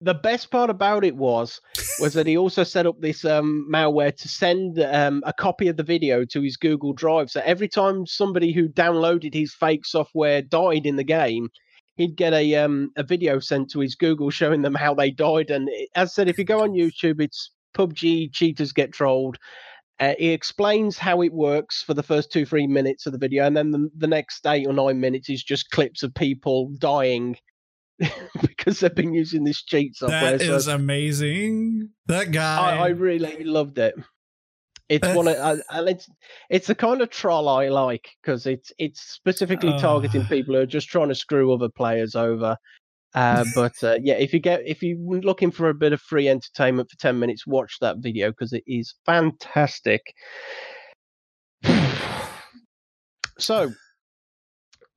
[0.02, 1.60] the best part about it was
[2.00, 5.76] was that he also set up this um, malware to send um, a copy of
[5.76, 7.30] the video to his Google Drive.
[7.30, 11.50] So every time somebody who downloaded his fake software died in the game,
[11.98, 15.50] he'd get a um, a video sent to his Google showing them how they died.
[15.50, 19.38] And as I said, if you go on YouTube, it's PUBG cheaters get trolled.
[20.00, 23.46] Uh, he explains how it works for the first two, three minutes of the video,
[23.46, 27.36] and then the, the next eight or nine minutes is just clips of people dying
[28.42, 30.38] because they've been using this cheat software.
[30.38, 31.90] That is so amazing.
[32.08, 33.96] That guy, I, I really loved it.
[34.88, 36.10] It's one of, uh, and it's
[36.50, 40.66] it's the kind of troll I like because it's it's specifically targeting people who are
[40.66, 42.58] just trying to screw other players over.
[43.14, 46.28] Uh, but uh, yeah, if you get if you're looking for a bit of free
[46.28, 50.02] entertainment for ten minutes, watch that video because it is fantastic.
[53.38, 53.72] so,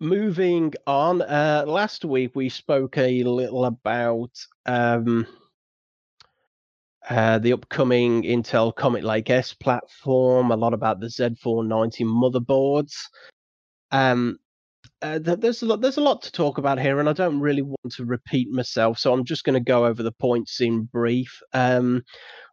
[0.01, 1.23] moving on.
[1.23, 4.31] Uh, last week we spoke a little about
[4.67, 5.27] um,
[7.09, 10.51] uh, the upcoming Intel Comet Lake S platform.
[10.51, 12.95] A lot about the Z490 motherboards.
[13.91, 14.39] Um,
[15.03, 17.63] uh, there's a lot there's a lot to talk about here, and I don't really
[17.63, 21.41] want to repeat myself, so I'm just going to go over the points in brief.
[21.53, 22.03] Um,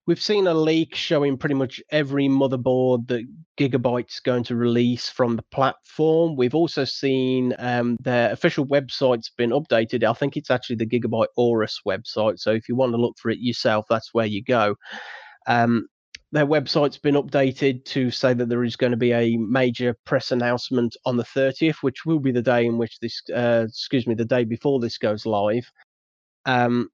[0.08, 3.28] we've seen a leak showing pretty much every motherboard that
[3.60, 6.36] Gigabyte's going to release from the platform.
[6.36, 10.04] We've also seen um, their official website's been updated.
[10.04, 12.40] I think it's actually the Gigabyte Aorus website.
[12.40, 14.76] So if you want to look for it yourself, that's where you go.
[15.46, 15.88] Um,
[16.32, 20.32] their website's been updated to say that there is going to be a major press
[20.32, 24.14] announcement on the 30th, which will be the day in which this, uh, excuse me,
[24.14, 25.66] the day before this goes live.
[26.46, 26.90] Um,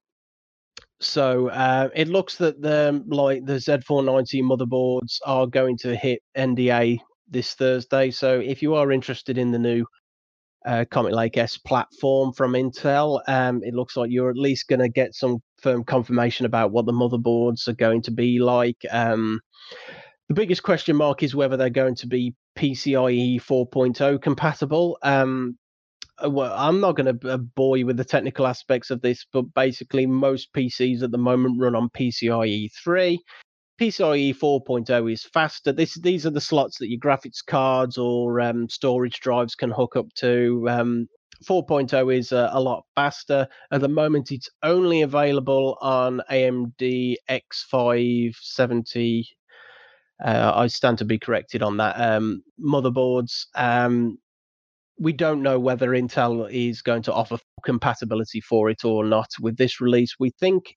[1.02, 7.00] so uh, it looks that the like the Z490 motherboards are going to hit NDA
[7.28, 8.12] this Thursday.
[8.12, 9.86] So if you are interested in the new
[10.65, 14.80] uh, Comet Lake S platform from Intel, um, it looks like you're at least going
[14.80, 18.78] to get some firm confirmation about what the motherboards are going to be like.
[18.91, 19.41] Um,
[20.30, 24.99] the biggest question mark is whether they're going to be PCIe 4.0 compatible.
[25.01, 25.58] Um,
[26.23, 29.54] uh, well, I'm not going to bore you with the technical aspects of this, but
[29.56, 33.19] basically, most PCs at the moment run on PCIe 3.
[33.82, 35.73] PCIe 4.0 is faster.
[35.73, 39.95] This these are the slots that your graphics cards or um, storage drives can hook
[39.95, 40.67] up to.
[40.69, 41.08] Um,
[41.43, 43.48] 4.0 is uh, a lot faster.
[43.71, 49.26] At the moment, it's only available on AMD X570.
[50.24, 52.00] Uh, I stand to be corrected on that.
[52.00, 53.48] Um, motherboards.
[53.56, 54.17] Um,
[54.98, 59.58] we don't know whether Intel is going to offer compatibility for it or not with
[59.58, 60.15] this release.
[60.19, 60.76] We think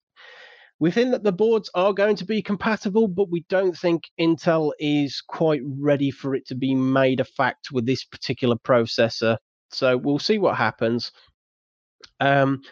[0.80, 4.72] we think that the boards are going to be compatible, but we don't think Intel
[4.78, 9.38] is quite ready for it to be made a fact with this particular processor.
[9.70, 11.12] So we'll see what happens.
[12.20, 12.62] Um,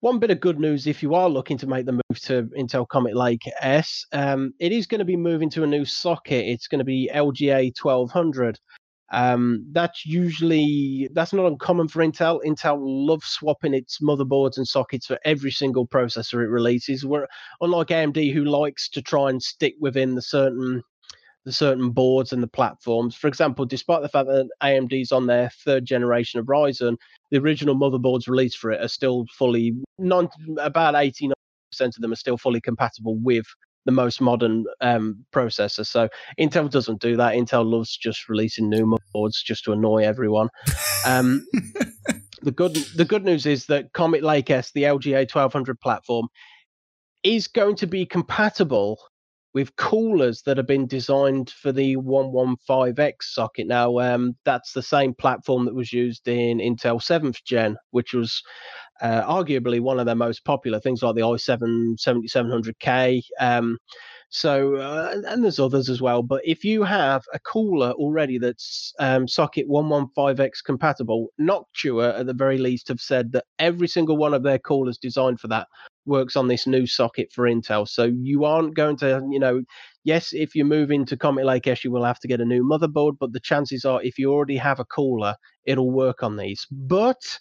[0.00, 2.88] one bit of good news if you are looking to make the move to Intel
[2.88, 6.46] Comet Lake S, um, it is going to be moving to a new socket.
[6.46, 8.58] It's going to be LGA 1200.
[9.12, 12.40] Um, that's usually that's not uncommon for Intel.
[12.44, 17.04] Intel loves swapping its motherboards and sockets for every single processor it releases.
[17.04, 17.26] Where
[17.60, 20.82] unlike AMD, who likes to try and stick within the certain
[21.44, 23.16] the certain boards and the platforms.
[23.16, 26.96] For example, despite the fact that AMD's on their third generation of Ryzen,
[27.30, 31.32] the original motherboards released for it are still fully non about 89%
[31.80, 33.46] of them are still fully compatible with
[33.86, 35.86] the most modern um, processor.
[35.86, 37.34] So Intel doesn't do that.
[37.34, 40.48] Intel loves just releasing new motherboards just to annoy everyone.
[41.06, 41.46] Um,
[42.42, 46.28] the good the good news is that Comet Lake S, the LGA 1200 platform,
[47.22, 48.98] is going to be compatible
[49.52, 53.66] with coolers that have been designed for the 115X socket.
[53.66, 58.42] Now, um, that's the same platform that was used in Intel 7th Gen, which was
[59.00, 63.22] uh, arguably one of their most popular things like the i7 7700K.
[63.40, 63.78] Um,
[64.32, 66.22] so, uh, and there's others as well.
[66.22, 72.32] But if you have a cooler already that's um, socket 115X compatible, Noctua at the
[72.32, 75.66] very least have said that every single one of their coolers designed for that
[76.06, 77.88] works on this new socket for Intel.
[77.88, 79.62] So you aren't going to, you know,
[80.04, 82.62] yes, if you move into Comet Lake S, you will have to get a new
[82.62, 85.34] motherboard, but the chances are if you already have a cooler,
[85.66, 86.68] it'll work on these.
[86.70, 87.38] But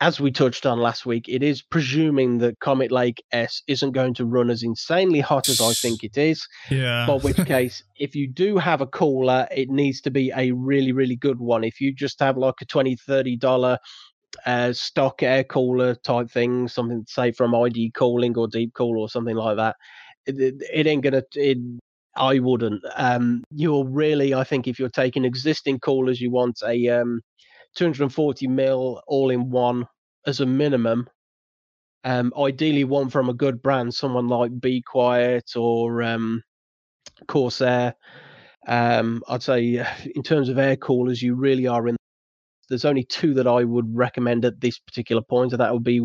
[0.00, 4.14] as we touched on last week, it is presuming that Comet Lake S isn't going
[4.14, 6.46] to run as insanely hot as I think it is.
[6.70, 7.06] Yeah.
[7.06, 10.92] For which case, if you do have a cooler, it needs to be a really,
[10.92, 11.64] really good one.
[11.64, 13.78] If you just have like a $20, $30
[14.46, 19.08] uh, stock air cooler type thing, something say from ID Cooling or Deep Cool or
[19.08, 19.76] something like that.
[20.26, 21.22] It, it, it ain't gonna.
[21.34, 21.58] It,
[22.16, 22.82] I wouldn't.
[22.96, 27.20] Um, you're really, I think, if you're taking existing coolers, you want a um,
[27.78, 29.86] 240 mil all in one
[30.26, 31.08] as a minimum.
[32.02, 36.42] Um, ideally, one from a good brand, someone like Be Quiet or um,
[37.28, 37.94] Corsair.
[38.66, 41.96] Um, I'd say, in terms of air coolers, you really are in
[42.68, 46.00] there's only two that I would recommend at this particular point, and that would be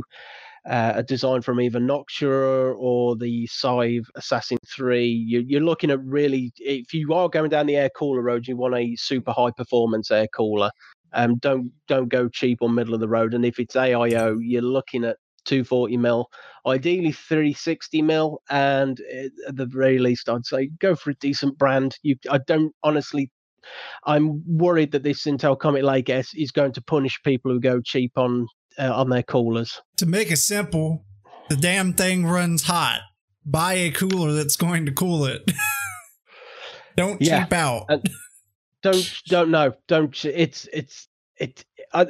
[0.69, 5.05] uh, a design from either Noctua or the Cive Assassin 3.
[5.05, 8.55] You, you're looking at really, if you are going down the air cooler road, you
[8.55, 10.71] want a super high performance air cooler.
[11.13, 13.33] Um, don't don't go cheap or middle of the road.
[13.33, 16.27] And if it's AIO, you're looking at 240 mil,
[16.65, 18.99] ideally 360 mil, and
[19.47, 21.97] at the very least, I'd say go for a decent brand.
[22.01, 23.29] You, I don't honestly
[24.05, 27.81] I'm worried that this Intel Comet Lake S is going to punish people who go
[27.81, 28.47] cheap on
[28.77, 29.81] uh, on their coolers.
[29.97, 31.05] To make it simple,
[31.49, 33.01] the damn thing runs hot.
[33.45, 35.51] Buy a cooler that's going to cool it.
[36.97, 37.43] don't yeah.
[37.43, 37.85] cheap out.
[37.89, 38.09] And
[38.83, 39.73] don't don't know.
[39.87, 40.25] Don't.
[40.25, 41.65] It's it's it.
[41.93, 42.07] I,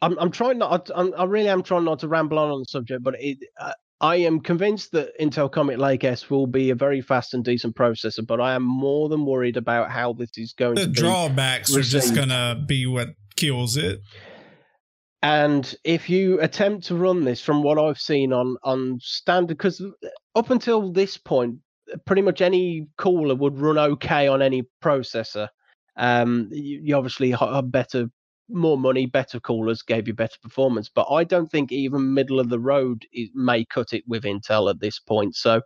[0.00, 0.90] I'm I'm trying not.
[0.94, 3.38] I'm, I really am trying not to ramble on on the subject, but it.
[3.60, 7.44] Uh, I am convinced that Intel Comet Lake S will be a very fast and
[7.44, 10.86] decent processor, but I am more than worried about how this is going the to.
[10.86, 11.94] The drawbacks received.
[11.94, 14.00] are just going to be what kills it.
[15.20, 19.82] And if you attempt to run this from what I've seen on on standard, because
[20.36, 21.56] up until this point,
[22.06, 25.48] pretty much any cooler would run okay on any processor.
[25.96, 28.08] Um, you, you obviously have better
[28.50, 30.88] more money, better coolers gave you better performance.
[30.88, 34.80] But I don't think even middle of the road may cut it with Intel at
[34.80, 35.36] this point.
[35.36, 35.60] So,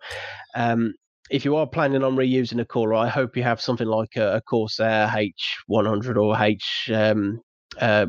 [0.54, 0.94] um,
[1.30, 4.36] if you are planning on reusing a cooler, I hope you have something like a,
[4.36, 7.40] a Corsair H100 or H um,
[7.80, 8.06] uh,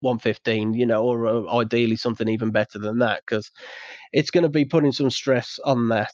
[0.00, 3.50] 115, you know, or uh, ideally something even better than that, because
[4.12, 6.12] it's going to be putting some stress on that.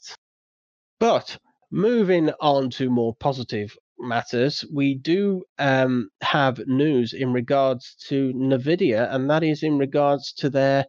[1.03, 1.37] But
[1.73, 9.13] moving on to more positive matters, we do um, have news in regards to NVIDIA,
[9.13, 10.87] and that is in regards to their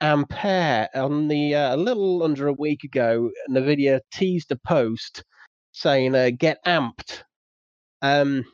[0.00, 0.86] Ampere.
[0.94, 5.24] On the uh, a little under a week ago, NVIDIA teased a post
[5.72, 7.24] saying, uh, "Get amped."
[8.02, 8.44] Um,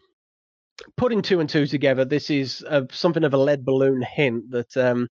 [0.96, 4.74] putting two and two together, this is uh, something of a lead balloon hint that
[4.78, 5.08] um,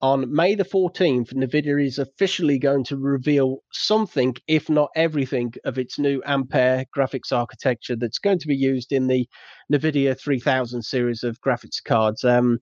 [0.00, 5.78] on May the 14th, NVIDIA is officially going to reveal something, if not everything, of
[5.78, 9.28] its new Ampere graphics architecture that's going to be used in the
[9.72, 12.24] NVIDIA 3000 series of graphics cards.
[12.24, 12.60] Um,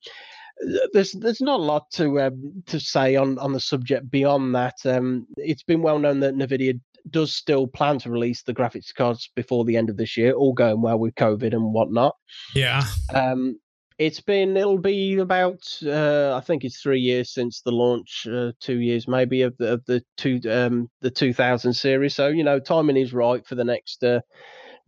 [0.92, 4.74] there's there's not a lot to um, to say on on the subject beyond that.
[4.86, 6.80] Um, it's been well known that Nvidia
[7.10, 10.52] does still plan to release the graphics cards before the end of this year, all
[10.52, 12.16] going well with COVID and whatnot.
[12.54, 12.82] Yeah.
[13.14, 13.58] Um,
[13.98, 18.52] It's been it'll be about uh, I think it's three years since the launch, uh,
[18.60, 22.14] two years maybe of the of the two um the 2000 series.
[22.14, 24.20] So you know timing is right for the next uh,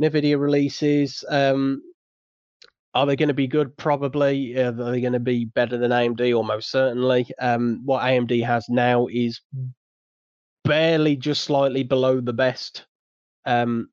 [0.01, 1.25] Nvidia releases.
[1.29, 1.83] Um,
[2.95, 3.77] are they going to be good?
[3.77, 4.57] Probably.
[4.59, 6.37] Are they going to be better than AMD?
[6.37, 7.27] Almost certainly.
[7.39, 9.41] Um, what AMD has now is
[10.65, 12.87] barely just slightly below the best
[13.47, 13.89] um,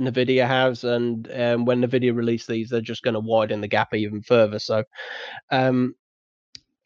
[0.00, 3.94] Nvidia has, and um, when Nvidia release these, they're just going to widen the gap
[3.94, 4.58] even further.
[4.58, 4.84] So,
[5.50, 5.94] um,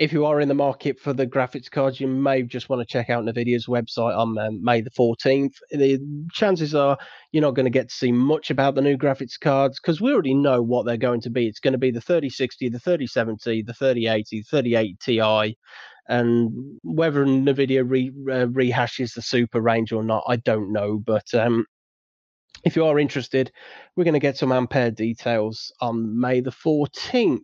[0.02, 2.92] if you are in the market for the graphics cards, you may just want to
[2.92, 5.52] check out Nvidia's website on um, May the 14th.
[5.70, 6.00] The
[6.32, 6.98] chances are
[7.30, 10.12] you're not going to get to see much about the new graphics cards because we
[10.12, 11.46] already know what they're going to be.
[11.46, 15.56] It's going to be the 3060, the 3070, the 3080, the 3080 Ti.
[16.08, 16.50] And
[16.82, 20.98] whether Nvidia re, uh, rehashes the super range or not, I don't know.
[20.98, 21.64] But um,
[22.64, 23.50] if you are interested,
[23.96, 27.40] we're going to get some Ampere details on May the 14th.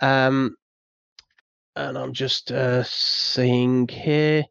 [0.00, 0.56] Um,
[1.76, 4.44] and I'm just uh, seeing here.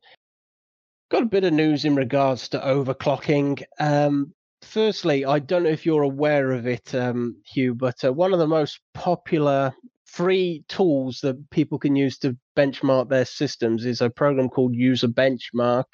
[1.10, 3.64] Got a bit of news in regards to overclocking.
[3.80, 8.34] Um, firstly, I don't know if you're aware of it, um, Hugh, but uh, one
[8.34, 9.74] of the most popular
[10.06, 15.08] free tools that people can use to benchmark their systems is a program called User
[15.08, 15.86] Benchmark.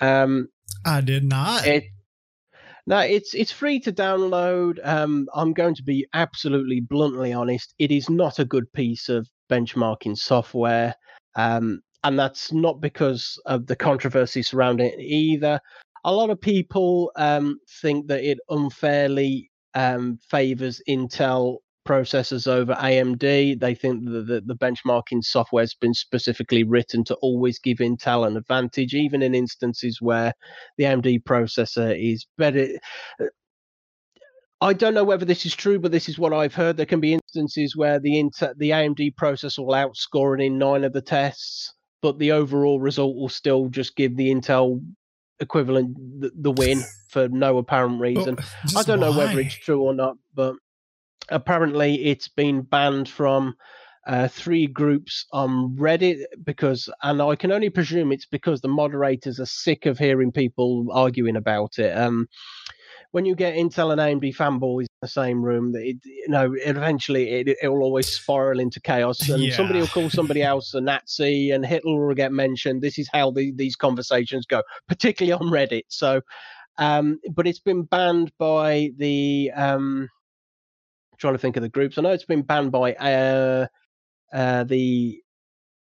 [0.00, 0.48] Um,
[0.84, 1.66] I did not.
[1.66, 1.84] It,
[2.86, 4.78] no, it's it's free to download.
[4.86, 7.74] Um, I'm going to be absolutely bluntly honest.
[7.78, 10.94] It is not a good piece of benchmarking software,
[11.36, 15.58] um, and that's not because of the controversy surrounding it either.
[16.04, 23.60] A lot of people um, think that it unfairly um, favors Intel processors over AMD.
[23.60, 28.26] They think that the, the, benchmarking software has been specifically written to always give Intel
[28.26, 30.32] an advantage, even in instances where
[30.78, 32.68] the AMD processor is better.
[34.60, 36.76] I don't know whether this is true, but this is what I've heard.
[36.76, 40.84] There can be instances where the Intel, the AMD processor will outscore it in nine
[40.84, 44.80] of the tests, but the overall result will still just give the Intel
[45.40, 48.36] equivalent the, the win for no apparent reason.
[48.36, 50.56] Well, I don't know whether it's true or not, but
[51.28, 53.54] apparently it's been banned from
[54.06, 59.40] uh, three groups on Reddit because, and I can only presume it's because the moderators
[59.40, 61.96] are sick of hearing people arguing about it.
[61.96, 62.28] Um,
[63.12, 67.30] when you get Intel and AMD fanboys in the same room, it, you know, eventually
[67.30, 69.54] it, it will always spiral into chaos, and yeah.
[69.54, 72.82] somebody will call somebody else a Nazi, and Hitler will get mentioned.
[72.82, 75.84] This is how the, these conversations go, particularly on Reddit.
[75.88, 76.22] So,
[76.78, 80.08] um, but it's been banned by the um,
[81.18, 81.98] trying to think of the groups.
[81.98, 83.66] I know it's been banned by uh,
[84.32, 85.20] uh, the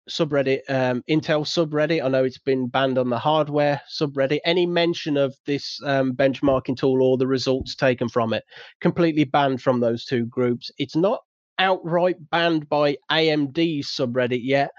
[0.09, 2.03] subreddit um, Intel subreddit.
[2.03, 4.39] I know it's been banned on the hardware subreddit.
[4.45, 8.43] Any mention of this um, benchmarking tool or the results taken from it,
[8.81, 10.71] completely banned from those two groups.
[10.77, 11.19] It's not
[11.59, 14.71] outright banned by AMD subreddit yet,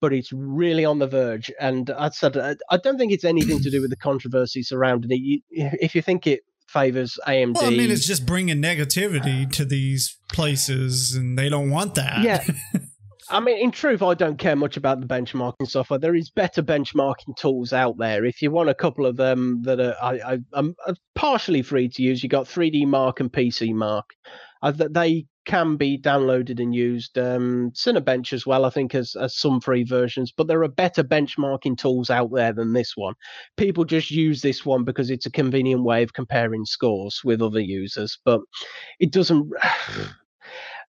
[0.00, 1.50] but it's really on the verge.
[1.60, 5.20] And I said I don't think it's anything to do with the controversy surrounding it.
[5.20, 7.54] You, if you think it favors AMD.
[7.54, 12.22] Well, I mean, it's just bringing negativity to these places, and they don't want that.
[12.22, 12.44] Yeah.
[13.30, 15.98] I mean, in truth, I don't care much about the benchmarking software.
[15.98, 18.24] There is better benchmarking tools out there.
[18.24, 20.74] If you want a couple of them that are, I, I, I'm
[21.14, 24.06] partially free to use, you got 3D Mark and PC Mark.
[24.62, 27.18] Uh, they can be downloaded and used.
[27.18, 31.78] Um, Cinebench as well, I think, has some free versions, but there are better benchmarking
[31.78, 33.14] tools out there than this one.
[33.56, 37.60] People just use this one because it's a convenient way of comparing scores with other
[37.60, 38.40] users, but
[39.00, 39.50] it doesn't.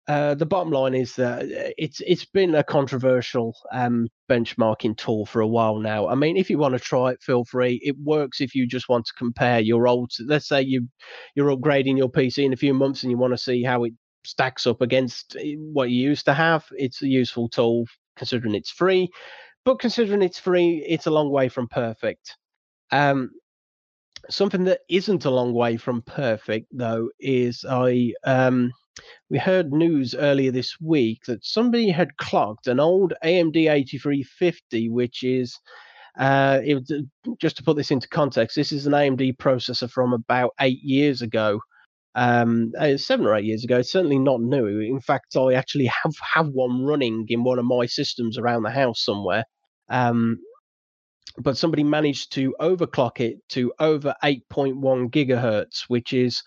[0.06, 5.26] Uh, the bottom line is that uh, it's it's been a controversial um, benchmarking tool
[5.26, 6.08] for a while now.
[6.08, 7.78] I mean, if you want to try it, feel free.
[7.82, 10.10] It works if you just want to compare your old.
[10.24, 10.88] Let's say you
[11.34, 13.92] you're upgrading your PC in a few months and you want to see how it
[14.24, 16.64] stacks up against eh, what you used to have.
[16.72, 19.08] It's a useful tool considering it's free,
[19.64, 22.36] but considering it's free, it's a long way from perfect.
[22.90, 23.30] Um,
[24.30, 28.72] something that isn't a long way from perfect though is I um
[29.30, 35.22] we heard news earlier this week that somebody had clocked an old AMD 8350, which
[35.22, 35.58] is
[36.18, 36.82] uh, it,
[37.40, 41.22] just to put this into context, this is an AMD processor from about eight years
[41.22, 41.60] ago,
[42.14, 43.82] um, uh, seven or eight years ago.
[43.82, 44.80] Certainly not new.
[44.80, 48.70] In fact, I actually have have one running in one of my systems around the
[48.70, 49.44] house somewhere.
[49.88, 50.38] Um,
[51.38, 56.42] but somebody managed to overclock it to over 8.1 gigahertz, which is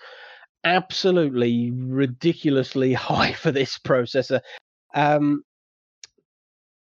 [0.63, 4.41] absolutely ridiculously high for this processor.
[4.93, 5.43] Um,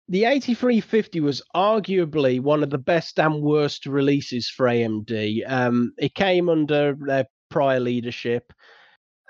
[0.08, 5.42] the 8350 was arguably one of the best and worst releases for AMD.
[5.46, 8.52] Um, it came under their prior leadership.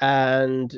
[0.02, 0.72] and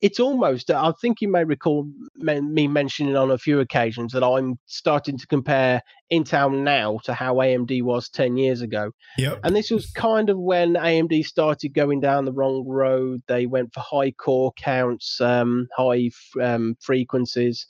[0.00, 4.58] it's almost i think you may recall me mentioning on a few occasions that i'm
[4.66, 5.80] starting to compare
[6.12, 9.38] intel now to how amd was 10 years ago yep.
[9.44, 13.72] and this was kind of when amd started going down the wrong road they went
[13.72, 16.10] for high core counts um, high
[16.42, 17.68] um, frequencies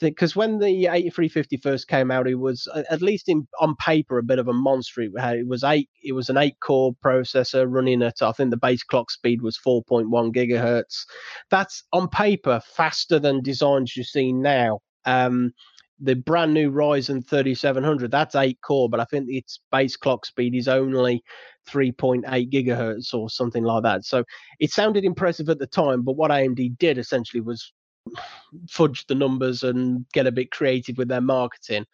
[0.00, 4.22] because when the 8350 first came out, it was at least in on paper a
[4.22, 5.02] bit of a monster.
[5.02, 5.88] It, had, it was eight.
[6.02, 9.58] It was an eight core processor running at I think the base clock speed was
[9.58, 11.04] 4.1 gigahertz.
[11.50, 14.80] That's on paper faster than designs you see now.
[15.04, 15.52] Um,
[16.00, 20.54] the brand new Ryzen 3700 that's eight core, but I think its base clock speed
[20.54, 21.24] is only
[21.68, 24.04] 3.8 gigahertz or something like that.
[24.04, 24.24] So
[24.60, 27.72] it sounded impressive at the time, but what AMD did essentially was
[28.68, 31.86] fudge the numbers and get a bit creative with their marketing.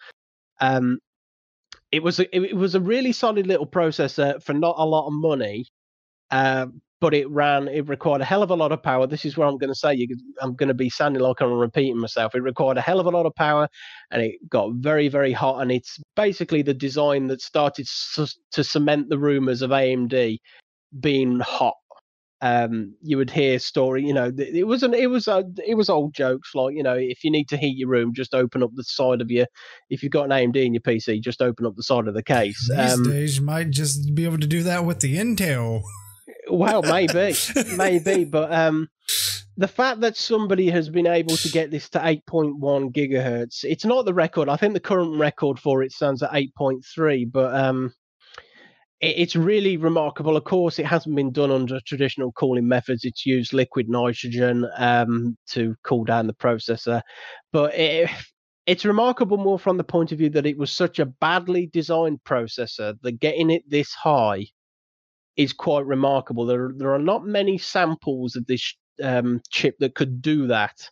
[0.61, 0.99] Um,
[1.93, 5.13] it was a, it was a really solid little processor for not a lot of
[5.13, 5.67] money,
[6.31, 6.67] uh,
[7.01, 7.69] but it ran.
[7.69, 9.07] It required a hell of a lot of power.
[9.07, 10.09] This is where I'm going to say you,
[10.41, 12.35] I'm going to be sounding like I'm repeating myself.
[12.35, 13.69] It required a hell of a lot of power,
[14.11, 15.61] and it got very very hot.
[15.61, 17.87] And it's basically the design that started
[18.53, 20.39] to cement the rumors of AMD
[21.01, 21.75] being hot
[22.45, 24.05] um, you would hear story.
[24.05, 26.95] You know, it was an it was a it was old jokes like you know,
[26.95, 29.47] if you need to heat your room, just open up the side of your.
[29.89, 32.23] If you've got an AMD in your PC, just open up the side of the
[32.23, 32.69] case.
[32.69, 35.85] These um, days, you might just be able to do that with the Intel.
[36.51, 37.35] Well, maybe,
[37.77, 38.91] maybe, but um,
[39.57, 44.05] the fact that somebody has been able to get this to 8.1 gigahertz, it's not
[44.05, 44.51] the record.
[44.51, 47.95] I think the current record for it stands at 8.3, but um,
[49.01, 50.37] it's really remarkable.
[50.37, 53.05] Of course, it hasn't been done under traditional cooling methods.
[53.05, 57.03] It's used liquid nitrogen um, to cool down the processor,
[57.53, 58.09] but it,
[58.67, 62.21] it's remarkable more from the point of view that it was such a badly designed
[62.25, 64.47] processor that getting it this high
[65.37, 66.47] is quite remarkable.
[66.47, 70.89] There, there are not many samples of this um, chip that could do that.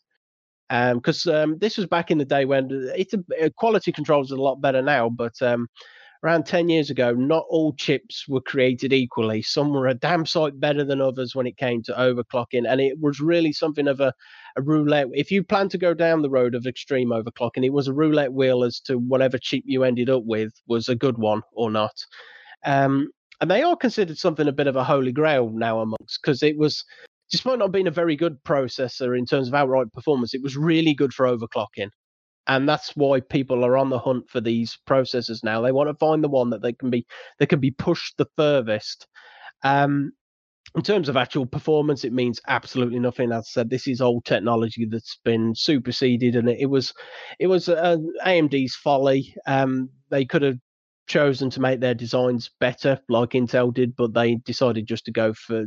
[0.68, 4.36] Because um, um, this was back in the day when it's a, quality controls are
[4.36, 5.68] a lot better now, but um,
[6.24, 9.42] around 10 years ago, not all chips were created equally.
[9.42, 12.64] Some were a damn sight better than others when it came to overclocking.
[12.68, 14.12] And it was really something of a,
[14.56, 15.08] a roulette.
[15.12, 18.32] If you plan to go down the road of extreme overclocking, it was a roulette
[18.32, 22.04] wheel as to whatever chip you ended up with was a good one or not.
[22.64, 23.08] Um,
[23.40, 26.56] and they are considered something a bit of a holy grail now amongst because it
[26.56, 26.84] was
[27.32, 30.94] despite not being a very good processor in terms of outright performance, it was really
[30.94, 31.88] good for overclocking
[32.46, 35.60] and that's why people are on the hunt for these processors now.
[35.60, 37.06] They want to find the one that they can be
[37.38, 39.06] they can be pushed the furthest.
[39.62, 40.12] Um,
[40.74, 43.30] in terms of actual performance, it means absolutely nothing.
[43.30, 46.94] As I said, this is old technology that's been superseded, and it, was
[47.38, 49.34] it was uh, AMD's folly.
[49.46, 50.56] Um, they could have
[51.06, 55.34] chosen to make their designs better, like Intel did, but they decided just to go
[55.34, 55.66] for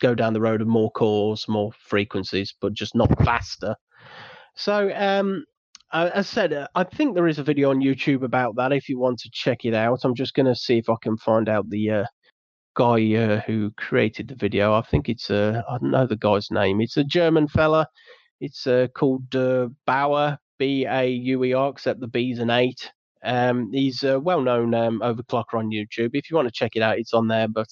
[0.00, 3.74] go down the road of more cores, more frequencies, but just not faster.
[4.54, 5.44] So um,
[5.92, 8.72] uh, as I said, uh, I think there is a video on YouTube about that
[8.72, 10.00] if you want to check it out.
[10.04, 12.04] I'm just going to see if I can find out the uh,
[12.74, 14.72] guy uh, who created the video.
[14.72, 16.80] I think it's, uh, I don't know the guy's name.
[16.80, 17.88] It's a German fella.
[18.40, 19.28] It's uh, called
[19.86, 22.92] Bauer, B A U E R, except the B's an 8.
[23.22, 26.10] Um, he's a well known um, overclocker on YouTube.
[26.14, 27.48] If you want to check it out, it's on there.
[27.48, 27.68] But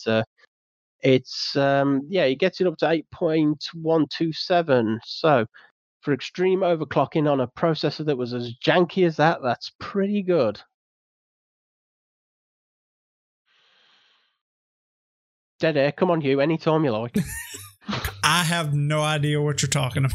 [1.01, 4.99] it's, um, yeah, he gets it up to 8.127.
[5.05, 5.47] So,
[6.01, 10.61] for extreme overclocking on a processor that was as janky as that, that's pretty good.
[15.61, 17.17] Dead air, come on, you, anytime you like.
[18.23, 20.15] I have no idea what you're talking about.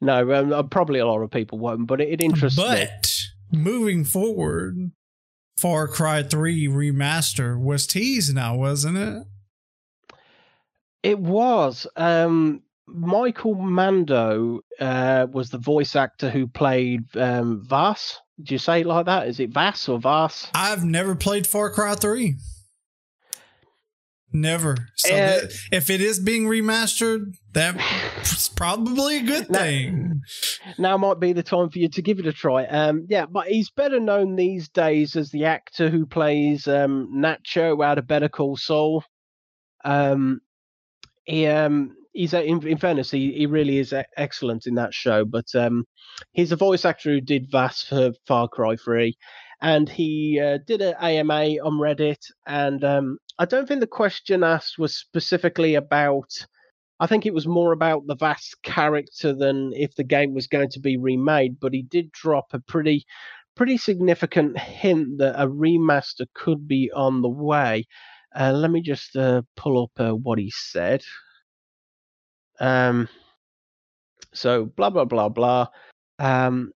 [0.00, 2.86] no, um, uh, probably a lot of people won't, but it, it interests but, me.
[2.86, 4.92] But moving forward,
[5.58, 9.24] Far Cry 3 remaster was teased now, wasn't it?
[11.02, 11.86] It was.
[11.96, 12.62] Um,
[12.94, 18.16] Michael Mando uh, was the voice actor who played um, Vaas.
[18.38, 19.28] Did you say it like that?
[19.28, 20.48] Is it Vaas or Vass?
[20.54, 22.36] I've never played Far Cry 3.
[24.32, 24.76] Never.
[24.96, 30.20] So uh, that, if it is being remastered, that's probably a good thing.
[30.78, 32.66] Now, now, might be the time for you to give it a try.
[32.66, 37.82] Um, yeah, but he's better known these days as the actor who plays um, Nacho
[37.82, 39.02] out of Better Call Saul.
[39.82, 40.40] Um,
[41.24, 45.24] he um, he's in, in fairness, he, he really is excellent in that show.
[45.24, 45.84] But um,
[46.32, 49.16] he's a voice actor who did Vaas for Far Cry 3,
[49.62, 52.18] and he uh, did an AMA on Reddit.
[52.46, 56.28] And um, I don't think the question asked was specifically about.
[57.00, 60.70] I think it was more about the Vaas character than if the game was going
[60.70, 61.60] to be remade.
[61.60, 63.04] But he did drop a pretty,
[63.54, 67.86] pretty significant hint that a remaster could be on the way.
[68.34, 71.04] Uh, let me just uh, pull up uh, what he said.
[72.60, 73.08] Um,
[74.34, 75.66] so blah blah blah blah.
[76.18, 76.72] Um,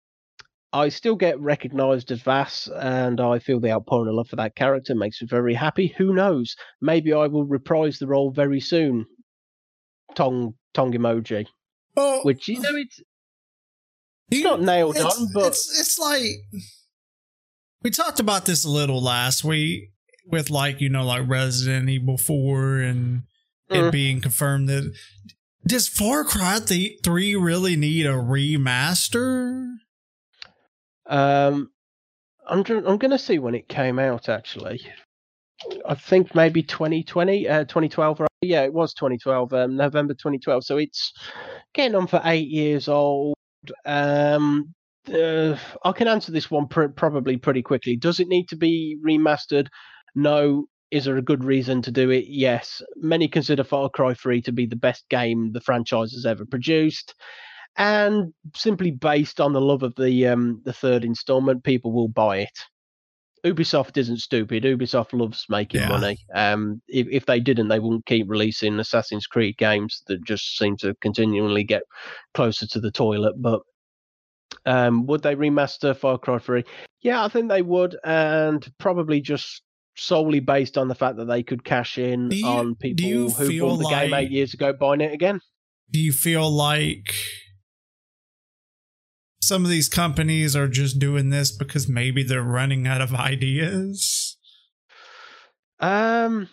[0.71, 4.55] I still get recognised as Vass, and I feel the outpouring of love for that
[4.55, 5.87] character makes me very happy.
[5.97, 6.55] Who knows?
[6.81, 9.05] Maybe I will reprise the role very soon.
[10.15, 11.47] Tong Tong emoji.
[11.95, 12.99] Well, Which you know it's
[14.29, 16.23] you- not nailed it's, on, but- it's it's like
[17.81, 19.91] we talked about this a little last week
[20.27, 23.23] with like you know like Resident Evil Four and
[23.69, 23.91] it Mm.
[23.91, 24.93] being confirmed that
[25.69, 29.75] does Far Cry th- Three really need a remaster?
[31.07, 31.69] Um,
[32.47, 34.29] I'm I'm going to see when it came out.
[34.29, 34.81] Actually,
[35.87, 38.19] I think maybe 2020, uh, 2012.
[38.19, 38.29] Right?
[38.41, 40.65] Yeah, it was 2012, um, November 2012.
[40.65, 41.13] So it's
[41.73, 43.35] getting on for eight years old.
[43.85, 44.73] Um,
[45.13, 47.95] uh, I can answer this one pr- probably pretty quickly.
[47.95, 49.67] Does it need to be remastered?
[50.15, 50.65] No.
[50.91, 52.25] Is there a good reason to do it?
[52.27, 52.81] Yes.
[52.95, 57.13] Many consider Far Cry 3 to be the best game the franchise has ever produced
[57.77, 62.39] and simply based on the love of the um, the third installment, people will buy
[62.39, 62.59] it.
[63.45, 64.63] Ubisoft isn't stupid.
[64.63, 65.87] Ubisoft loves making Yeah.
[65.87, 66.17] money.
[66.33, 70.75] Um, if if they didn't, they wouldn't keep releasing Assassin's Creed games that just seem
[70.77, 71.83] to continually get
[72.33, 73.35] closer to the toilet.
[73.37, 73.61] But
[74.65, 76.63] um, would they remaster Far Cry 3?
[77.01, 79.61] Yeah, I think they would, and probably just
[79.99, 83.77] solely based on the fact that they could cash in you- on people who bought
[83.77, 85.39] the game eight years ago buying it again.
[85.91, 87.13] Do you feel like
[89.41, 94.37] some of these companies are just doing this because maybe they're running out of ideas?
[95.79, 96.49] Um,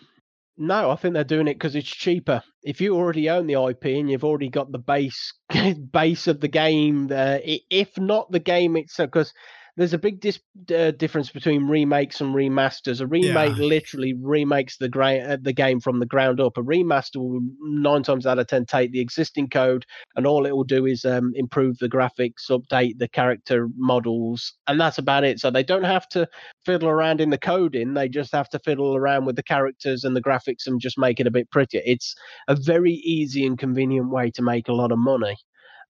[0.57, 2.41] no, I think they're doing it because it's cheaper.
[2.63, 5.33] If you already own the IP and you've already got the base
[5.91, 9.33] base of the game, uh, if not the game itself, because
[9.77, 10.39] there's a big dis-
[10.75, 12.99] uh, difference between remakes and remasters.
[12.99, 13.63] A remake Yeah.
[13.63, 16.57] literally remakes the gra- uh, the game from the ground up.
[16.57, 20.55] A remaster will nine times out of ten take the existing code and all it
[20.55, 25.39] will do is um, improve the graphics, update the character models, and that's about it.
[25.39, 26.27] So they don't have to
[26.65, 27.93] fiddle around in the coding.
[27.93, 31.19] They just have to fiddle around with the characters and the graphics and just make
[31.19, 31.81] it a bit prettier.
[31.85, 32.15] It's
[32.47, 35.35] a very easy and convenient way to make a lot of money.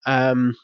[0.07, 0.57] Um,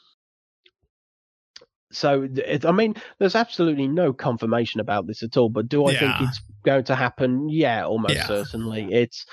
[1.93, 5.49] so, it, I mean, there's absolutely no confirmation about this at all.
[5.49, 7.49] But do I think it's going to happen?
[7.49, 8.27] Yeah, almost Yeah.
[8.27, 8.87] certainly.
[8.91, 9.25] It's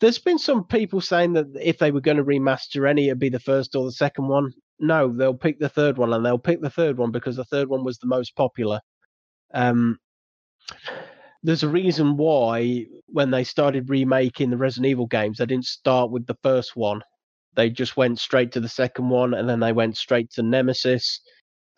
[0.00, 3.28] there's been some people saying that if they were going to remaster any, it'd be
[3.28, 4.52] the first or the second one.
[4.80, 7.68] No, they'll pick the third one, and they'll pick the third one because the third
[7.68, 8.80] one was the most popular.
[9.54, 9.98] Um,
[11.42, 16.10] there's a reason why when they started remaking the Resident Evil games, they didn't start
[16.10, 17.02] with the first one.
[17.54, 21.20] They just went straight to the second one, and then they went straight to Nemesis.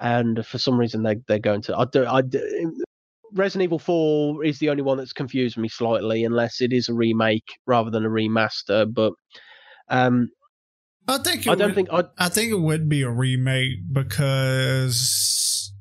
[0.01, 1.77] And for some reason, they they're going to.
[1.77, 2.07] I do.
[2.07, 2.85] I do,
[3.33, 6.95] Resident Evil Four is the only one that's confused me slightly, unless it is a
[6.95, 8.93] remake rather than a remaster.
[8.93, 9.13] But
[9.89, 10.31] um,
[11.07, 12.05] I think it I don't would, think I.
[12.19, 15.73] I think it would be a remake because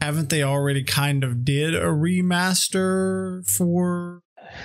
[0.00, 4.22] haven't they already kind of did a remaster for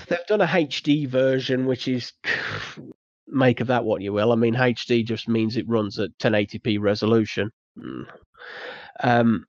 [0.07, 2.13] They've done a HD version, which is
[3.27, 4.31] make of that what you will.
[4.31, 7.51] I mean, HD just means it runs at 1080p resolution.
[7.77, 8.05] Mm.
[8.99, 9.45] Um,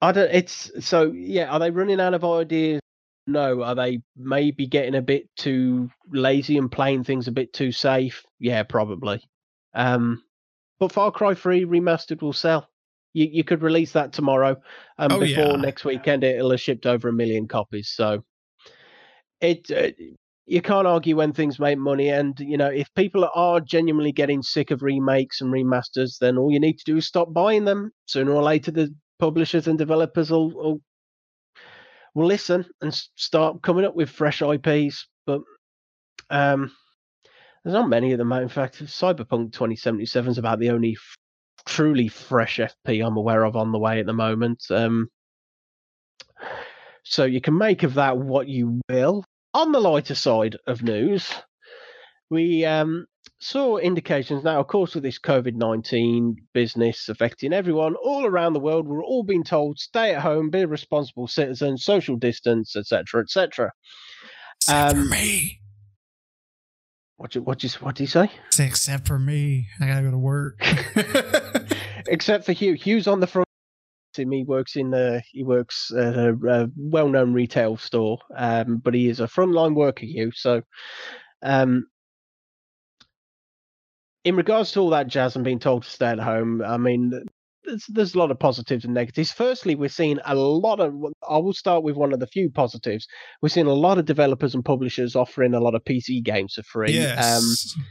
[0.00, 0.30] I don't.
[0.32, 1.50] It's so yeah.
[1.50, 2.80] Are they running out of ideas?
[3.26, 3.62] No.
[3.62, 8.24] Are they maybe getting a bit too lazy and playing things a bit too safe?
[8.38, 9.22] Yeah, probably.
[9.74, 10.22] Um,
[10.78, 12.68] but Far Cry 3 remastered will sell.
[13.12, 14.56] You you could release that tomorrow,
[14.98, 15.56] and Oh, before yeah.
[15.56, 17.90] next weekend it'll have shipped over a million copies.
[17.90, 18.24] So
[19.40, 19.90] it uh,
[20.50, 24.42] you can't argue when things make money and you know if people are genuinely getting
[24.42, 27.92] sick of remakes and remasters then all you need to do is stop buying them.
[28.06, 30.80] Sooner or later the publishers and developers will will,
[32.16, 35.40] will listen and start coming up with fresh ips but
[36.30, 36.72] um
[37.62, 41.16] there's not many of them in fact cyberpunk 2077 is about the only f-
[41.64, 44.64] truly fresh fp i'm aware of on the way at the moment.
[44.70, 45.08] Um
[47.04, 49.24] so you can make of that what you will
[49.54, 51.28] on the lighter side of news,
[52.30, 53.06] we um,
[53.40, 58.60] saw indications now, of course, with this COVID 19 business affecting everyone all around the
[58.60, 63.22] world, we're all being told stay at home, be a responsible citizen, social distance, etc.,
[63.22, 63.72] etc.
[64.56, 65.60] except for Um, me?
[67.16, 68.30] What do, what you, what do you say?
[68.50, 69.66] Say except for me.
[69.80, 70.58] I gotta go to work.
[72.06, 72.72] Except for Hugh.
[72.74, 73.46] Hugh's on the front.
[74.18, 74.30] Him.
[74.32, 79.08] He works in uh, he works at a, a well-known retail store, um, but he
[79.08, 80.06] is a frontline worker.
[80.06, 80.62] Hugh, so
[81.42, 81.86] um,
[84.24, 87.24] in regards to all that jazz and being told to stay at home, I mean,
[87.64, 89.32] there's, there's a lot of positives and negatives.
[89.32, 90.94] Firstly, we're seeing a lot of.
[91.28, 93.06] I will start with one of the few positives.
[93.42, 96.62] We're seeing a lot of developers and publishers offering a lot of PC games for
[96.62, 96.98] free.
[96.98, 97.76] Um, Yes.
[97.76, 97.84] Um,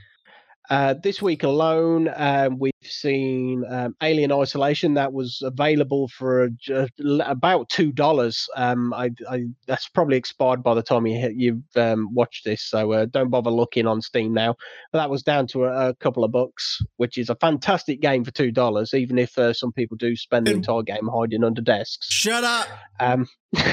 [0.70, 6.92] uh, this week alone, um, we've seen um, Alien Isolation that was available for just
[7.22, 8.48] about two dollars.
[8.56, 12.92] Um, I, I, that's probably expired by the time you, you've um, watched this, so
[12.92, 14.56] uh, don't bother looking on Steam now.
[14.92, 18.24] But that was down to a, a couple of bucks, which is a fantastic game
[18.24, 21.62] for two dollars, even if uh, some people do spend the entire game hiding under
[21.62, 22.08] desks.
[22.12, 22.68] Shut up.
[23.00, 23.28] Um,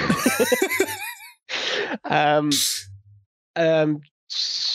[2.05, 2.51] um,
[3.55, 4.01] um,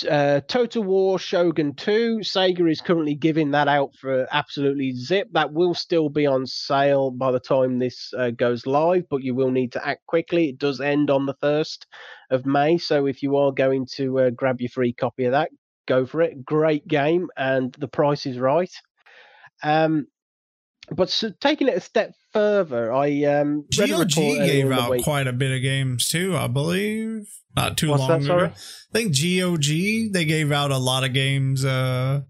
[0.09, 5.27] uh, Total War Shogun 2, Sega is currently giving that out for absolutely zip.
[5.33, 9.35] That will still be on sale by the time this uh, goes live, but you
[9.35, 10.49] will need to act quickly.
[10.49, 11.85] It does end on the 1st
[12.31, 15.51] of May, so if you are going to uh, grab your free copy of that,
[15.87, 16.45] go for it.
[16.45, 18.71] Great game, and the price is right.
[19.63, 20.07] Um,
[20.95, 25.51] but so taking it a step further, I um, GOG gave out quite a bit
[25.55, 27.27] of games too, I believe.
[27.55, 28.27] Not too What's long that, ago.
[28.27, 28.47] sorry?
[28.47, 31.65] I think GOG they gave out a lot of games.
[31.65, 32.21] Uh,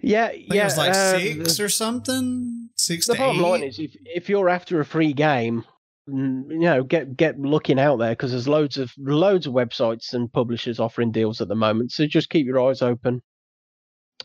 [0.00, 0.62] Yeah, yeah.
[0.62, 2.68] it was like um, six or something.
[2.76, 3.42] Six the to bottom eight.
[3.48, 5.64] line is, if if you're after a free game,
[6.06, 10.30] you know, get get looking out there because there's loads of loads of websites and
[10.32, 11.92] publishers offering deals at the moment.
[11.92, 13.22] So just keep your eyes open.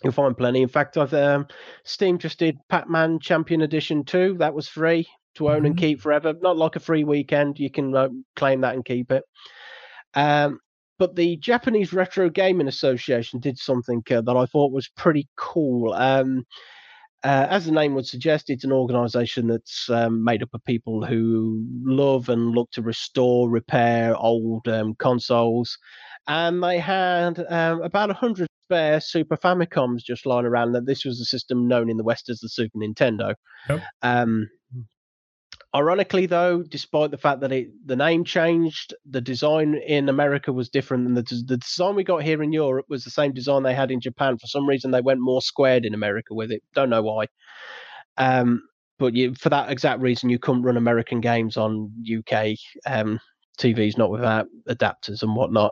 [0.03, 0.61] You'll find plenty.
[0.61, 1.47] In fact, I've um,
[1.83, 4.35] Steam just did Pac-Man Champion Edition two.
[4.39, 5.79] That was free to own and Mhm.
[5.79, 6.33] keep forever.
[6.41, 7.59] Not like a free weekend.
[7.59, 9.23] You can uh, claim that and keep it.
[10.13, 10.59] Um,
[10.97, 15.93] but the Japanese Retro Gaming Association did something uh, that I thought was pretty cool.
[15.93, 16.45] Um,
[17.23, 21.05] uh, as the name would suggest, it's an organization that's um, made up of people
[21.05, 25.77] who love and look to restore, repair old um, consoles.
[26.27, 30.71] And they had um, about 100 spare Super Famicoms just lying around.
[30.71, 33.35] That this was a system known in the West as the Super Nintendo.
[33.69, 33.81] Yep.
[34.01, 34.49] Um,
[35.73, 40.67] Ironically, though, despite the fact that it the name changed, the design in America was
[40.67, 43.73] different than the, the design we got here in Europe was the same design they
[43.73, 44.37] had in Japan.
[44.37, 46.61] For some reason, they went more squared in America with it.
[46.75, 47.27] Don't know why.
[48.17, 48.63] Um,
[48.99, 53.17] but you, for that exact reason, you couldn't run American games on UK um,
[53.57, 55.71] TVs, not without adapters and whatnot.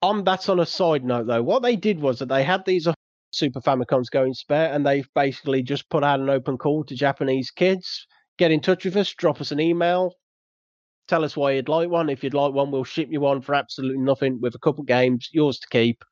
[0.00, 1.42] On that's on a side note, though.
[1.42, 2.94] What they did was that they had these uh,
[3.32, 7.50] Super Famicoms going spare, and they've basically just put out an open call to Japanese
[7.50, 8.06] kids.
[8.38, 10.14] Get in touch with us, drop us an email,
[11.08, 12.08] tell us why you'd like one.
[12.08, 15.28] If you'd like one, we'll ship you one for absolutely nothing with a couple games,
[15.32, 16.04] yours to keep.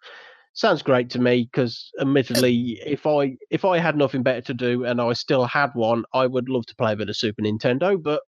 [0.55, 4.85] Sounds great to me because, admittedly, if I if I had nothing better to do
[4.85, 8.03] and I still had one, I would love to play a bit of Super Nintendo.
[8.03, 8.23] But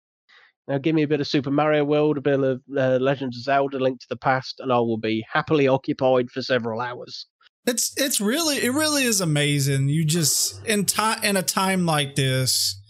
[0.66, 3.78] now, give me a bit of Super Mario World, a bit of uh, of Zelda:
[3.78, 7.26] Link to the Past, and I will be happily occupied for several hours.
[7.66, 9.88] It's it's really it really is amazing.
[9.90, 12.80] You just in time in a time like this,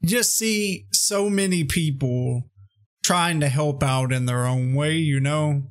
[0.00, 2.44] you just see so many people
[3.04, 4.94] trying to help out in their own way.
[4.94, 5.64] You know,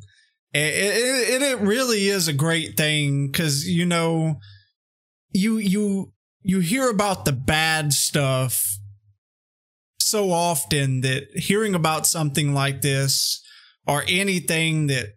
[0.54, 4.36] it, it, it really is a great thing because you know
[5.32, 6.12] you you
[6.42, 8.80] you hear about the bad stuff
[10.14, 13.42] so often that hearing about something like this
[13.88, 15.08] or anything that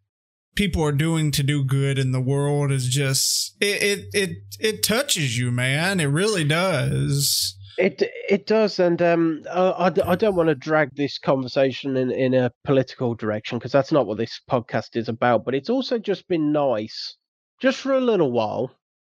[0.54, 4.82] people are doing to do good in the world is just it it it, it
[4.82, 6.00] touches you man.
[6.00, 7.54] It really does.
[7.76, 12.32] It it does, and um, I, I don't want to drag this conversation in, in
[12.32, 15.44] a political direction because that's not what this podcast is about.
[15.44, 17.18] But it's also just been nice,
[17.60, 18.70] just for a little while,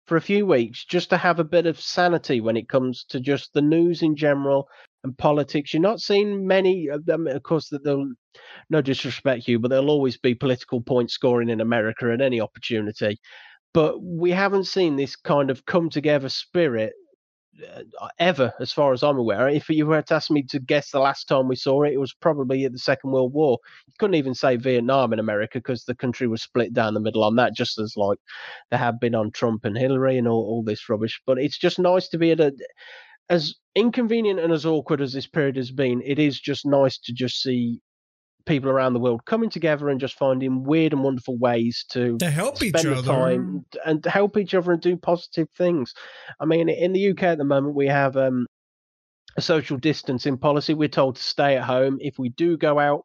[0.06, 3.20] for a few weeks, just to have a bit of sanity when it comes to
[3.20, 4.68] just the news in general
[5.06, 5.72] and politics.
[5.72, 7.68] You're not seeing many of them, of course.
[7.70, 8.10] That they'll
[8.68, 13.18] no disrespect you, but there'll always be political point scoring in America at any opportunity.
[13.72, 16.92] But we haven't seen this kind of come together spirit
[18.00, 19.48] uh, ever, as far as I'm aware.
[19.48, 22.00] If you were to ask me to guess the last time we saw it, it
[22.00, 23.58] was probably at the Second World War.
[23.86, 27.24] You couldn't even say Vietnam in America because the country was split down the middle
[27.24, 28.18] on that, just as like
[28.70, 31.20] there have been on Trump and Hillary and all, all this rubbish.
[31.26, 32.52] But it's just nice to be at a
[33.28, 37.12] as inconvenient and as awkward as this period has been, it is just nice to
[37.12, 37.80] just see
[38.46, 42.30] people around the world coming together and just finding weird and wonderful ways to to
[42.30, 45.92] help each other time and to help each other and do positive things.
[46.40, 48.46] I mean, in the UK at the moment, we have um,
[49.36, 50.74] a social distancing policy.
[50.74, 51.98] We're told to stay at home.
[52.00, 53.02] If we do go out,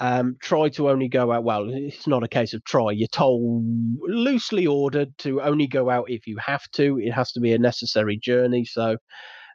[0.00, 1.44] um, try to only go out.
[1.44, 2.90] Well, it's not a case of try.
[2.90, 3.64] You're told
[4.02, 6.98] loosely ordered to only go out if you have to.
[6.98, 8.64] It has to be a necessary journey.
[8.64, 8.96] So,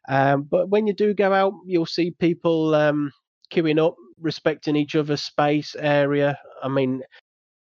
[0.07, 3.11] um, but when you do go out, you'll see people um,
[3.51, 6.37] queuing up, respecting each other's space area.
[6.63, 7.01] I mean,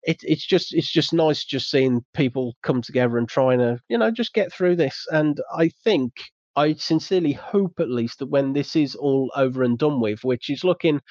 [0.04, 3.98] it, it's just it's just nice just seeing people come together and trying to you
[3.98, 5.06] know just get through this.
[5.12, 6.12] And I think
[6.56, 10.50] I sincerely hope at least that when this is all over and done with, which
[10.50, 11.02] is looking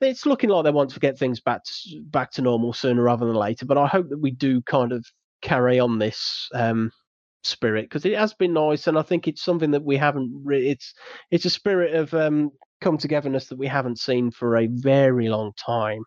[0.00, 3.26] it's looking like they want to get things back to, back to normal sooner rather
[3.26, 3.66] than later.
[3.66, 5.04] But I hope that we do kind of
[5.42, 6.90] carry on this um,
[7.44, 10.42] spirit because it has been nice, and I think it's something that we haven't.
[10.44, 10.94] Re- it's
[11.30, 15.52] it's a spirit of um, come togetherness that we haven't seen for a very long
[15.56, 16.02] time.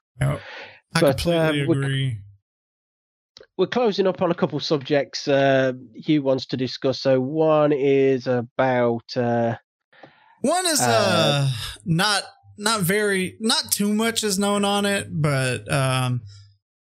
[0.95, 2.17] I but, completely uh, agree.
[3.57, 6.99] We're, we're, closing up on a couple subjects uh, Hugh wants to discuss.
[6.99, 9.15] So one is about.
[9.15, 9.55] Uh,
[10.41, 11.51] one is uh, uh
[11.85, 12.23] not
[12.57, 16.21] not very not too much is known on it, but um,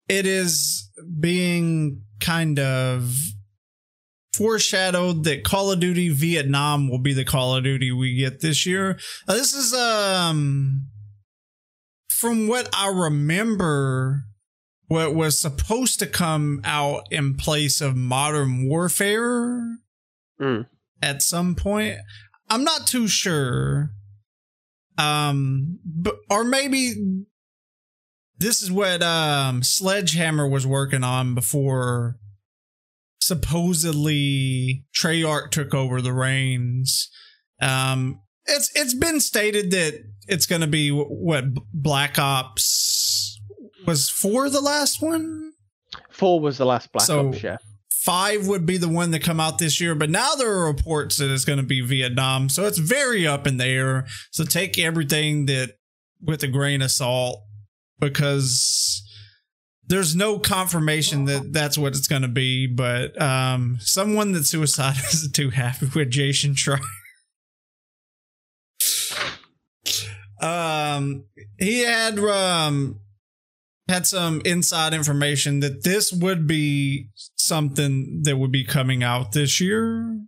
[0.09, 3.15] it is being kind of
[4.35, 8.65] foreshadowed that Call of Duty Vietnam will be the Call of Duty we get this
[8.65, 8.99] year.
[9.27, 10.87] Uh, this is um
[12.09, 14.23] from what I remember
[14.87, 19.77] what was supposed to come out in place of Modern Warfare
[20.39, 20.65] mm.
[21.01, 21.97] at some point.
[22.49, 23.91] I'm not too sure.
[24.97, 27.25] Um but or maybe
[28.37, 32.17] this is what um Sledgehammer was working on before
[33.19, 37.09] supposedly Treyarch took over the reins.
[37.61, 43.39] Um, it's it's been stated that it's going to be what Black Ops
[43.85, 45.53] was for the last one.
[46.09, 47.43] Four was the last Black so Ops.
[47.43, 47.57] Yeah.
[47.89, 51.17] Five would be the one that come out this year, but now there are reports
[51.17, 54.05] that it's going to be Vietnam, so it's very up in the air.
[54.29, 55.77] So take everything that
[56.21, 57.43] with a grain of salt
[57.99, 59.01] because
[59.87, 64.95] there's no confirmation that that's what it's going to be, but um, someone that suicide
[65.13, 66.79] isn't too happy with Jason Schreier.
[70.41, 71.25] um,
[71.59, 72.99] he had um
[73.87, 79.61] had some inside information that this would be something that would be coming out this
[79.61, 80.19] year.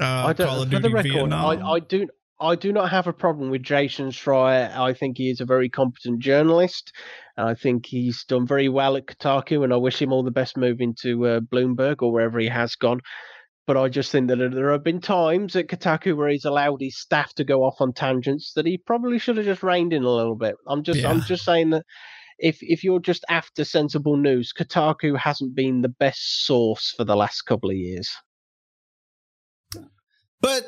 [0.00, 2.08] Uh, I don't, for the record, I, I do
[2.40, 4.74] I do not have a problem with Jason Schreier.
[4.74, 6.92] I think he is a very competent journalist.
[7.36, 10.56] I think he's done very well at Kotaku, and I wish him all the best
[10.56, 13.00] moving to uh, Bloomberg or wherever he has gone.
[13.66, 16.98] But I just think that there have been times at Kotaku where he's allowed his
[16.98, 20.10] staff to go off on tangents that he probably should have just reined in a
[20.10, 20.56] little bit.
[20.66, 21.10] I'm just, yeah.
[21.10, 21.84] I'm just saying that
[22.38, 27.16] if if you're just after sensible news, Kotaku hasn't been the best source for the
[27.16, 28.10] last couple of years.
[30.40, 30.64] But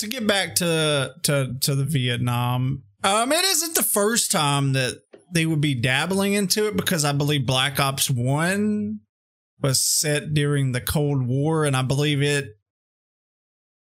[0.00, 5.00] to get back to to to the Vietnam, um, it isn't the first time that
[5.32, 9.00] they would be dabbling into it because I believe Black Ops 1
[9.62, 12.56] was set during the Cold War and I believe it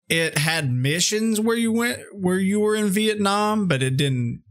[0.09, 4.43] it had missions where you went where you were in Vietnam but it didn't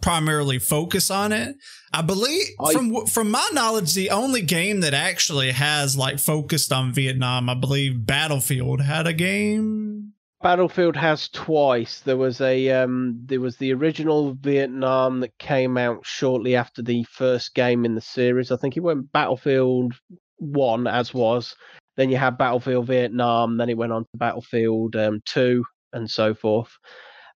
[0.00, 1.54] primarily focus on it.
[1.92, 6.72] I believe I, from from my knowledge the only game that actually has like focused
[6.72, 9.99] on Vietnam I believe Battlefield had a game
[10.42, 12.00] Battlefield has twice.
[12.00, 17.04] There was a um, there was the original Vietnam that came out shortly after the
[17.04, 18.50] first game in the series.
[18.50, 19.94] I think it went Battlefield
[20.38, 21.54] One as was.
[21.96, 23.58] Then you had Battlefield Vietnam.
[23.58, 25.62] Then it went on to Battlefield um, Two
[25.92, 26.70] and so forth.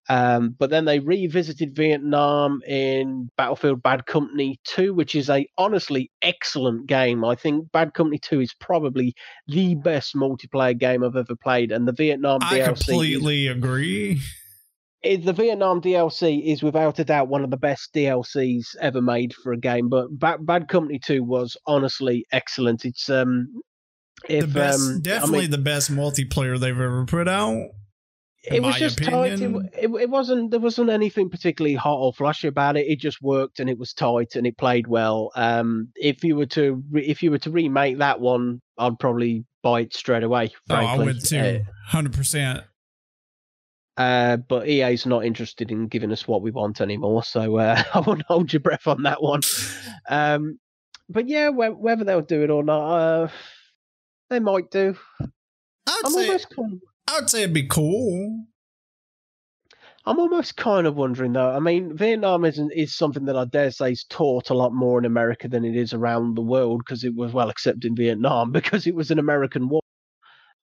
[0.07, 6.11] Um, but then they revisited Vietnam in Battlefield Bad Company 2, which is a honestly
[6.21, 7.25] excellent game.
[7.25, 9.15] I think Bad Company 2 is probably
[9.47, 12.61] the best multiplayer game I've ever played, and the Vietnam I DLC.
[12.61, 14.21] I completely is, agree.
[15.03, 19.53] the Vietnam DLC is without a doubt one of the best DLCs ever made for
[19.53, 19.89] a game.
[19.89, 22.85] But Bad, Bad Company 2 was honestly excellent.
[22.85, 23.47] It's um,
[24.29, 27.69] if, the best, um, definitely I mean, the best multiplayer they've ever put out
[28.47, 29.53] it was just opinion.
[29.53, 29.73] tight.
[29.73, 30.51] It, it, it, wasn't.
[30.51, 32.87] There wasn't anything particularly hot or flashy about it.
[32.87, 35.31] It just worked and it was tight and it played well.
[35.35, 39.45] Um, if you were to re, if you were to remake that one, I'd probably
[39.63, 40.51] buy it straight away.
[40.67, 40.87] Frankly.
[40.87, 42.63] Oh, I would too, hundred uh, percent.
[43.97, 47.99] Uh, but EA's not interested in giving us what we want anymore, so uh, I
[48.01, 49.41] won't hold your breath on that one.
[50.07, 50.59] Um,
[51.09, 53.27] but yeah, whether they'll do it or not, uh,
[54.29, 54.95] they might do.
[55.19, 55.29] I'd
[56.05, 56.53] I'm say, almost
[57.07, 58.45] I would say it'd be cool.
[60.07, 61.49] I'm almost kind of wondering though.
[61.49, 64.99] I mean, Vietnam is is something that I dare say is taught a lot more
[64.99, 68.51] in America than it is around the world because it was well accepted in Vietnam
[68.53, 69.81] because it was an American war.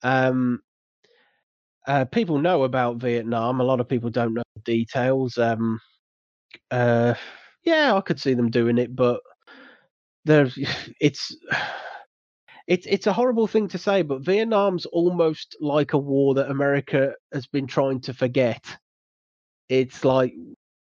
[0.04, 0.62] Um,
[1.88, 3.60] uh, people know about Vietnam.
[3.60, 5.38] A lot of people don't know the details.
[5.38, 5.80] Um,
[6.72, 7.16] uh,
[7.64, 9.22] yeah, I could see them doing it, but
[10.26, 10.58] there's
[11.02, 11.36] it's
[12.72, 17.14] it's it's a horrible thing to say, but Vietnam's almost like a war that America
[17.34, 18.64] has been trying to forget.
[19.68, 20.34] It's like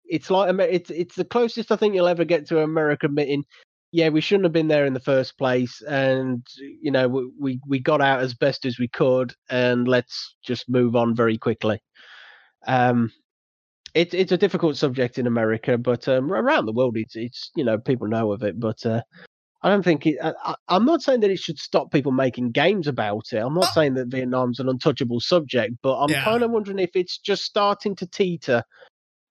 [0.05, 3.45] it's like it's it's the closest I think you'll ever get to America admitting
[3.91, 6.47] yeah, we shouldn't have been there in the first place, and
[6.82, 7.09] you know,
[7.41, 11.39] we we got out as best as we could, and let's just move on very
[11.39, 11.80] quickly.
[12.66, 13.11] Um,
[13.95, 17.64] it's it's a difficult subject in America, but um, around the world, it's it's you
[17.64, 19.01] know people know of it, but uh,
[19.62, 20.18] I don't think it.
[20.22, 23.38] I, am not saying that it should stop people making games about it.
[23.38, 23.72] I'm not oh.
[23.74, 26.24] saying that Vietnam's an untouchable subject, but I'm yeah.
[26.24, 28.62] kind of wondering if it's just starting to teeter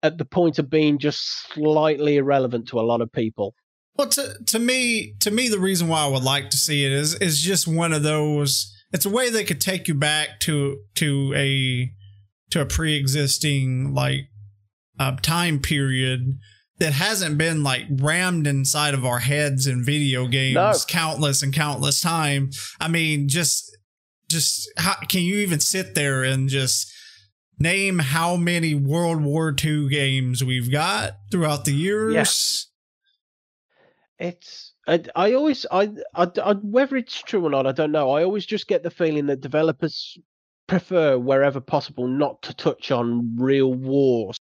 [0.04, 3.56] at the point of being just slightly irrelevant to a lot of people.
[3.96, 6.92] Well, to to me, to me, the reason why I would like to see it
[6.92, 8.74] is is just one of those.
[8.92, 11.92] It's a way they could take you back to to a
[12.52, 14.30] to a pre-existing like
[15.00, 16.38] uh, time period
[16.80, 20.74] that hasn't been like rammed inside of our heads in video games no.
[20.88, 22.52] countless and countless time.
[22.80, 23.76] I mean, just
[24.30, 26.92] just how can you even sit there and just
[27.60, 32.68] name how many World War II games we've got throughout the years?
[34.20, 34.28] Yeah.
[34.30, 38.12] It's I, I always I, I, I whether it's true or not I don't know.
[38.12, 40.18] I always just get the feeling that developers
[40.68, 44.38] prefer wherever possible not to touch on real wars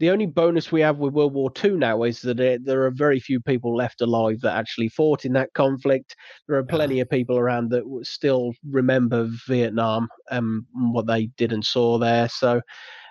[0.00, 2.90] the only bonus we have with World War II now is that it, there are
[2.90, 6.16] very few people left alive that actually fought in that conflict.
[6.48, 11.64] There are plenty of people around that still remember Vietnam and what they did and
[11.64, 12.28] saw there.
[12.28, 12.60] So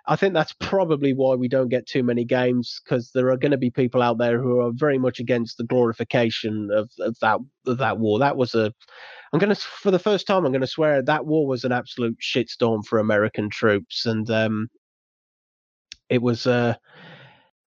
[0.05, 3.51] I think that's probably why we don't get too many games because there are going
[3.51, 7.39] to be people out there who are very much against the glorification of, of that
[7.65, 8.19] of that war.
[8.19, 8.73] That was a
[9.31, 11.71] I'm going to for the first time I'm going to swear that war was an
[11.71, 14.67] absolute shitstorm for American troops and um,
[16.13, 16.75] it was, uh,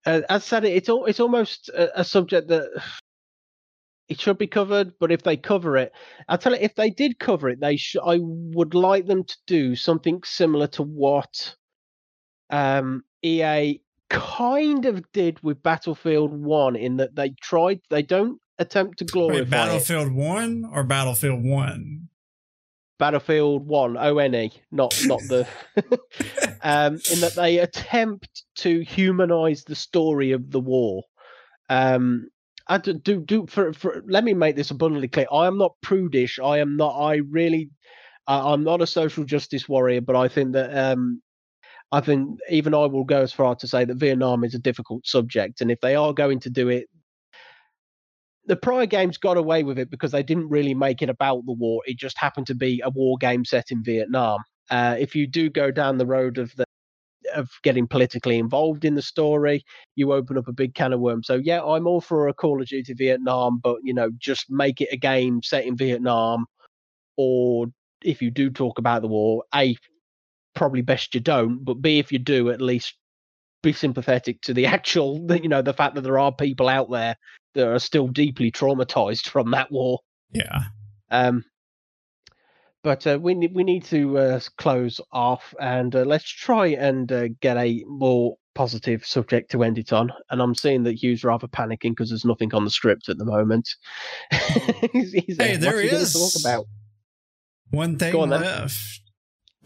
[0.05, 2.71] as I said, it's all, it's almost a, a subject that
[4.09, 5.93] it should be covered, but if they cover it,
[6.29, 9.37] I tell you, if they did cover it, they sh- I would like them to
[9.47, 11.57] do something similar to what
[12.51, 18.99] um, EA kind of did with Battlefield One, in that they tried, they don't attempt
[18.99, 20.15] to glorify Wait, Battlefield it.
[20.15, 22.09] One or Battlefield One.
[22.99, 25.47] Battlefield One, O N E, not not the,
[26.63, 31.03] um, in that they attempt to humanize the story of the war.
[31.69, 32.29] Um,
[32.69, 35.27] I do, do, do for, for let me make this abundantly clear.
[35.33, 36.39] I am not prudish.
[36.39, 36.99] I am not.
[36.99, 37.71] I really,
[38.27, 40.01] uh, I'm not a social justice warrior.
[40.01, 41.23] But I think that um,
[41.93, 45.07] I think even I will go as far to say that Vietnam is a difficult
[45.07, 46.89] subject, and if they are going to do it,
[48.47, 51.53] the prior games got away with it because they didn't really make it about the
[51.53, 51.83] war.
[51.87, 54.41] It just happened to be a war game set in Vietnam.
[54.71, 56.65] Uh, if you do go down the road of the
[57.35, 59.65] of getting politically involved in the story,
[59.97, 61.27] you open up a big can of worms.
[61.27, 64.81] So yeah, I'm all for a Call of Duty Vietnam, but you know, just make
[64.81, 66.47] it a game set in Vietnam,
[67.17, 67.67] or
[68.05, 69.77] if you do talk about the war, a
[70.55, 72.95] probably best you don't, but b if you do, at least
[73.67, 77.17] be sympathetic to the actual, you know, the fact that there are people out there
[77.55, 80.01] that are still deeply traumatized from that war.
[80.33, 80.65] Yeah.
[81.11, 81.45] Um,
[82.83, 87.29] but uh, we we need to uh, close off, and uh, let's try and uh,
[87.41, 90.13] get a more positive subject to end it on.
[90.31, 93.25] And I'm seeing that Hugh's rather panicking because there's nothing on the script at the
[93.25, 93.69] moment.
[94.93, 96.13] he's, he's, hey, there is.
[96.13, 96.67] Talk about
[97.71, 99.01] one thing on, left.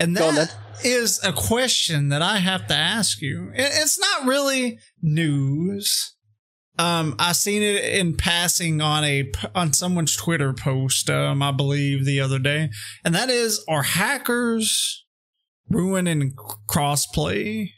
[0.00, 3.52] And that is a question that I have to ask you.
[3.54, 6.16] It's not really news.
[6.78, 12.06] Um, I seen it in passing on a on someone's Twitter post, um, I believe
[12.06, 12.70] the other day,
[13.04, 15.04] and that is: Are hackers
[15.68, 16.32] ruining
[16.66, 17.68] crossplay?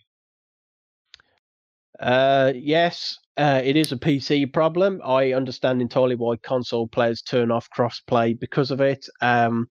[1.98, 5.00] Uh, yes, uh, it is a PC problem.
[5.04, 9.06] I understand entirely why console players turn off crossplay because of it.
[9.20, 9.68] Um,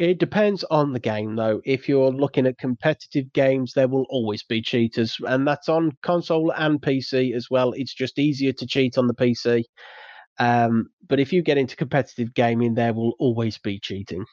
[0.00, 1.60] it depends on the game, though.
[1.66, 6.52] If you're looking at competitive games, there will always be cheaters, and that's on console
[6.52, 7.72] and PC as well.
[7.72, 9.64] It's just easier to cheat on the PC.
[10.38, 14.24] Um, but if you get into competitive gaming, there will always be cheating.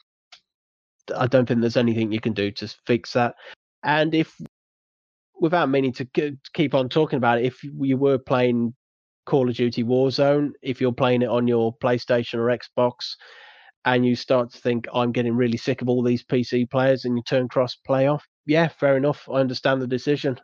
[1.14, 3.34] I don't think there's anything you can do to fix that.
[3.82, 4.34] And if,
[5.38, 8.74] without meaning to keep on talking about it, if you were playing
[9.26, 13.16] Call of Duty Warzone, if you're playing it on your PlayStation or Xbox,
[13.84, 17.16] and you start to think I'm getting really sick of all these PC players, and
[17.16, 18.24] you turn cross play off.
[18.46, 19.28] Yeah, fair enough.
[19.28, 20.38] I understand the decision.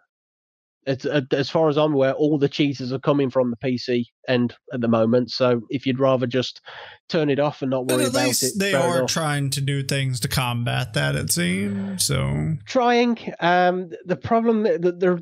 [0.86, 4.04] It's, uh, as far as I'm aware, all the cheaters are coming from the PC
[4.28, 5.30] end at the moment.
[5.30, 6.60] So if you'd rather just
[7.08, 9.10] turn it off and not worry about it, they are enough.
[9.10, 11.16] trying to do things to combat that.
[11.16, 12.56] It seems so.
[12.66, 13.16] Trying.
[13.40, 15.20] Um, the problem that there,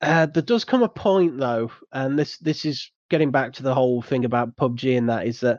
[0.00, 3.74] uh, there does come a point though, and this this is getting back to the
[3.74, 5.58] whole thing about PUBG and that is that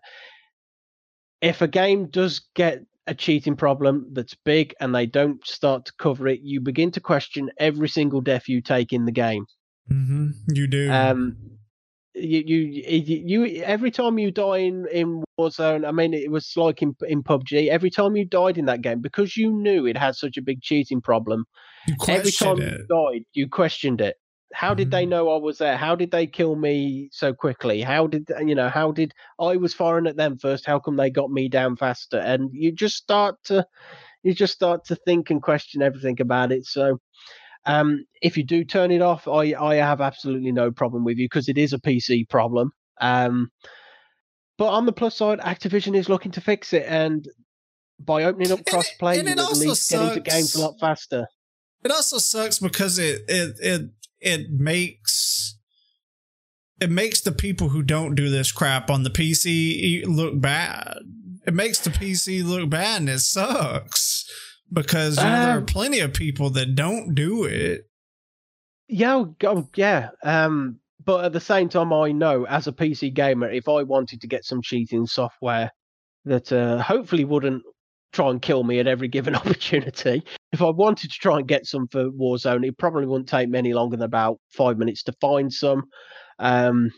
[1.42, 5.94] if a game does get a cheating problem that's big and they don't start to
[5.98, 9.46] cover it, you begin to question every single death you take in the game.
[9.92, 10.30] Mm-hmm.
[10.54, 10.92] You do.
[10.92, 11.38] Um,
[12.14, 16.82] you, you, you, every time you die in, in Warzone, I mean, it was like
[16.82, 20.16] in, in PUBG, every time you died in that game, because you knew it had
[20.16, 21.46] such a big cheating problem,
[22.08, 22.72] every time it.
[22.72, 24.18] you died, you questioned it.
[24.54, 25.12] How did they mm-hmm.
[25.12, 25.78] know I was there?
[25.78, 27.82] How did they kill me so quickly?
[27.82, 30.66] How did, you know, how did I was firing at them first?
[30.66, 32.18] How come they got me down faster?
[32.18, 33.66] And you just start to,
[34.24, 36.66] you just start to think and question everything about it.
[36.66, 37.00] So,
[37.66, 41.26] um, if you do turn it off, I, I have absolutely no problem with you
[41.26, 42.72] because it is a PC problem.
[43.00, 43.52] Um,
[44.58, 47.28] but on the plus side, Activision is looking to fix it, and
[48.00, 49.90] by opening up crossplay, you at least sucks.
[49.90, 51.28] get into games a lot faster.
[51.84, 53.90] It also sucks because it it it
[54.22, 55.58] it makes
[56.80, 60.98] it makes the people who don't do this crap on the PC look bad.
[61.46, 64.26] It makes the PC look bad, and it sucks
[64.72, 67.88] because you know, there are um, plenty of people that don't do it.
[68.88, 70.10] Yeah, oh, oh, yeah.
[70.24, 74.22] Um, but at the same time, I know as a PC gamer, if I wanted
[74.22, 75.72] to get some cheating software
[76.26, 77.64] that uh, hopefully wouldn't
[78.12, 81.66] try and kill me at every given opportunity, if I wanted to try and get
[81.66, 85.14] some for Warzone, it probably wouldn't take me any longer than about five minutes to
[85.22, 85.84] find some.
[86.40, 86.92] Um,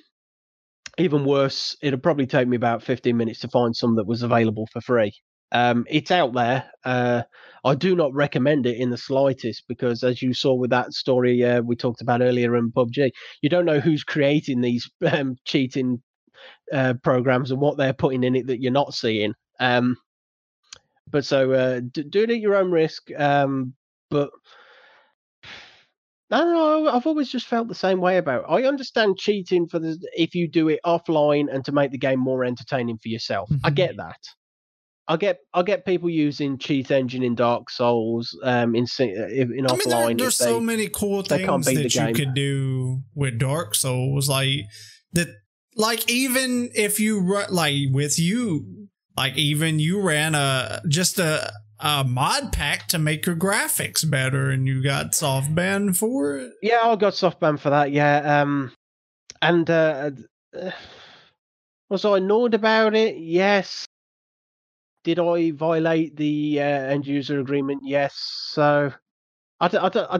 [0.97, 4.67] even worse, it'd probably take me about 15 minutes to find some that was available
[4.71, 5.11] for free.
[5.51, 6.65] Um, it's out there.
[6.83, 7.23] Uh,
[7.63, 11.43] I do not recommend it in the slightest because, as you saw with that story
[11.43, 13.11] uh, we talked about earlier in PUBG,
[13.41, 16.01] you don't know who's creating these um, cheating
[16.71, 19.33] uh, programs and what they're putting in it that you're not seeing.
[19.59, 19.95] Um,
[21.13, 23.09] but so uh, do, do, it at your own risk.
[23.15, 23.75] Um,
[24.09, 24.31] but
[26.31, 26.89] I don't know.
[26.89, 28.45] I've always just felt the same way about.
[28.45, 28.51] It.
[28.51, 32.19] I understand cheating for the if you do it offline and to make the game
[32.19, 33.47] more entertaining for yourself.
[33.49, 33.65] Mm-hmm.
[33.65, 34.17] I get that.
[35.07, 39.93] I get I get people using cheat engine in Dark Souls, um, in in offline.
[39.93, 44.27] I mean, there, there's so many cool things that you could do with Dark Souls,
[44.27, 44.61] like
[45.13, 45.27] that.
[45.75, 48.82] Like even if you run like with you,
[49.17, 54.49] like even you ran a just a a mod pack to make your graphics better,
[54.49, 56.53] and you got SoftBann for it.
[56.61, 57.91] Yeah, I got SoftBann for that.
[57.91, 58.71] Yeah, um,
[59.41, 60.11] and uh,
[60.57, 60.71] uh
[61.89, 63.17] was I annoyed about it?
[63.17, 63.85] Yes.
[65.03, 67.81] Did I violate the uh, end user agreement?
[67.83, 68.15] Yes.
[68.15, 68.91] So
[69.59, 69.67] I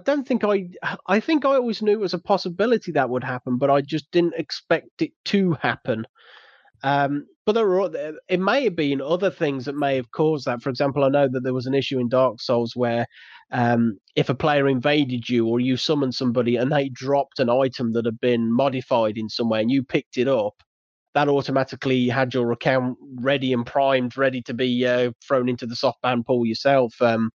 [0.04, 0.70] don't think I.
[1.08, 4.10] I think I always knew it was a possibility that would happen, but I just
[4.12, 6.06] didn't expect it to happen.
[6.84, 10.62] Um, but there were it may have been other things that may have caused that.
[10.62, 13.06] For example, I know that there was an issue in Dark Souls where
[13.52, 17.94] um, if a player invaded you or you summoned somebody and they dropped an item
[17.94, 20.56] that had been modified in some way and you picked it up,
[21.14, 25.76] that automatically had your account ready and primed, ready to be uh, thrown into the
[25.76, 26.94] soft ban pool yourself.
[27.02, 27.32] Um,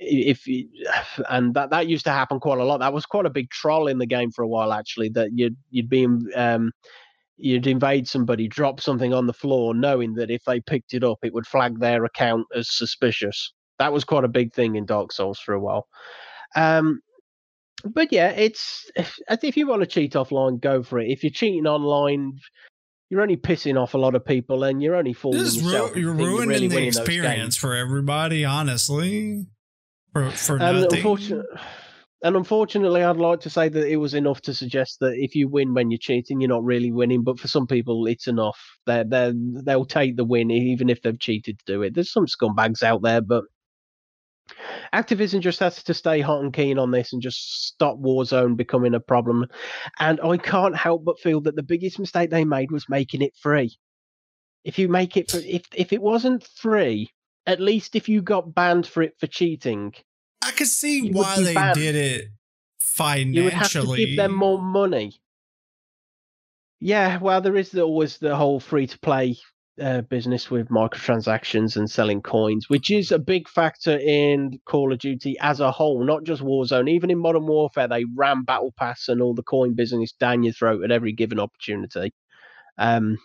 [0.00, 0.46] if
[1.30, 2.78] and that that used to happen quite a lot.
[2.78, 5.10] That was quite a big troll in the game for a while, actually.
[5.10, 6.72] That you'd you'd be um,
[7.38, 11.18] you'd invade somebody, drop something on the floor, knowing that if they picked it up,
[11.22, 13.52] it would flag their account as suspicious.
[13.78, 15.86] That was quite a big thing in Dark Souls for a while.
[16.56, 17.00] Um,
[17.84, 18.90] but yeah, it's
[19.30, 21.10] if, you want to cheat offline, go for it.
[21.10, 22.38] If you're cheating online,
[23.08, 25.94] you're only pissing off a lot of people and you're only fooling yourself.
[25.94, 29.46] Ru- you're ruining really the experience for everybody, honestly.
[30.12, 30.98] For, for and nothing.
[30.98, 31.60] Unfortunately,
[32.22, 35.48] and unfortunately, I'd like to say that it was enough to suggest that if you
[35.48, 37.22] win when you're cheating, you're not really winning.
[37.22, 38.58] But for some people, it's enough.
[38.86, 39.32] They're, they
[39.64, 41.94] they'll take the win even if they've cheated to do it.
[41.94, 43.44] There's some scumbags out there, but
[44.92, 48.94] Activision just has to stay hot and keen on this and just stop Warzone becoming
[48.94, 49.46] a problem.
[50.00, 53.36] And I can't help but feel that the biggest mistake they made was making it
[53.40, 53.76] free.
[54.64, 57.10] If you make it for, if if it wasn't free,
[57.46, 59.94] at least if you got banned for it for cheating,
[60.42, 61.74] I could see why they banned.
[61.74, 62.28] did it
[62.80, 63.36] financially.
[63.36, 65.12] You would have to give them more money.
[66.80, 69.36] Yeah, well, there is always the whole free to play
[69.80, 74.98] uh, business with microtransactions and selling coins, which is a big factor in Call of
[74.98, 76.90] Duty as a whole, not just Warzone.
[76.90, 80.52] Even in Modern Warfare, they ram Battle Pass and all the coin business down your
[80.52, 82.12] throat at every given opportunity.
[82.76, 83.18] Um,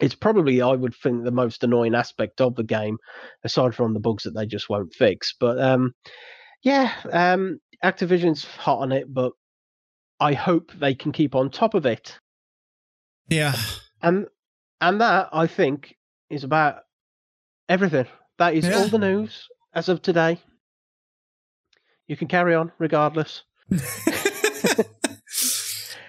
[0.00, 2.98] it's probably, I would think, the most annoying aspect of the game,
[3.44, 5.34] aside from the bugs that they just won't fix.
[5.38, 5.92] But um,
[6.62, 9.32] yeah, um, Activision's hot on it, but
[10.20, 12.18] I hope they can keep on top of it.
[13.28, 13.54] Yeah.
[14.00, 14.26] And
[14.80, 15.96] and that, I think,
[16.30, 16.76] is about
[17.68, 18.06] everything.
[18.38, 18.78] That is yeah.
[18.78, 20.40] all the news as of today.
[22.06, 23.42] You can carry on regardless.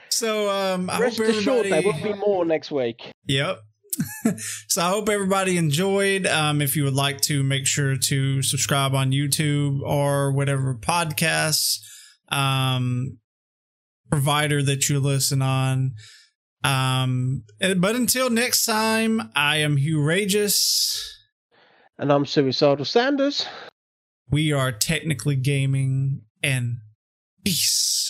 [0.09, 1.37] so um I Rest hope everybody...
[1.37, 3.11] assured there will be more next week.
[3.27, 3.61] Yep.
[4.67, 6.25] so I hope everybody enjoyed.
[6.25, 11.79] Um, if you would like to make sure to subscribe on YouTube or whatever podcasts
[12.29, 13.17] um,
[14.09, 15.93] provider that you listen on.
[16.63, 21.19] Um, but until next time, I am Hugh Rageous.
[21.97, 23.45] And I'm Suicidal Sanders.
[24.29, 26.77] We are technically gaming and
[27.43, 28.02] peace.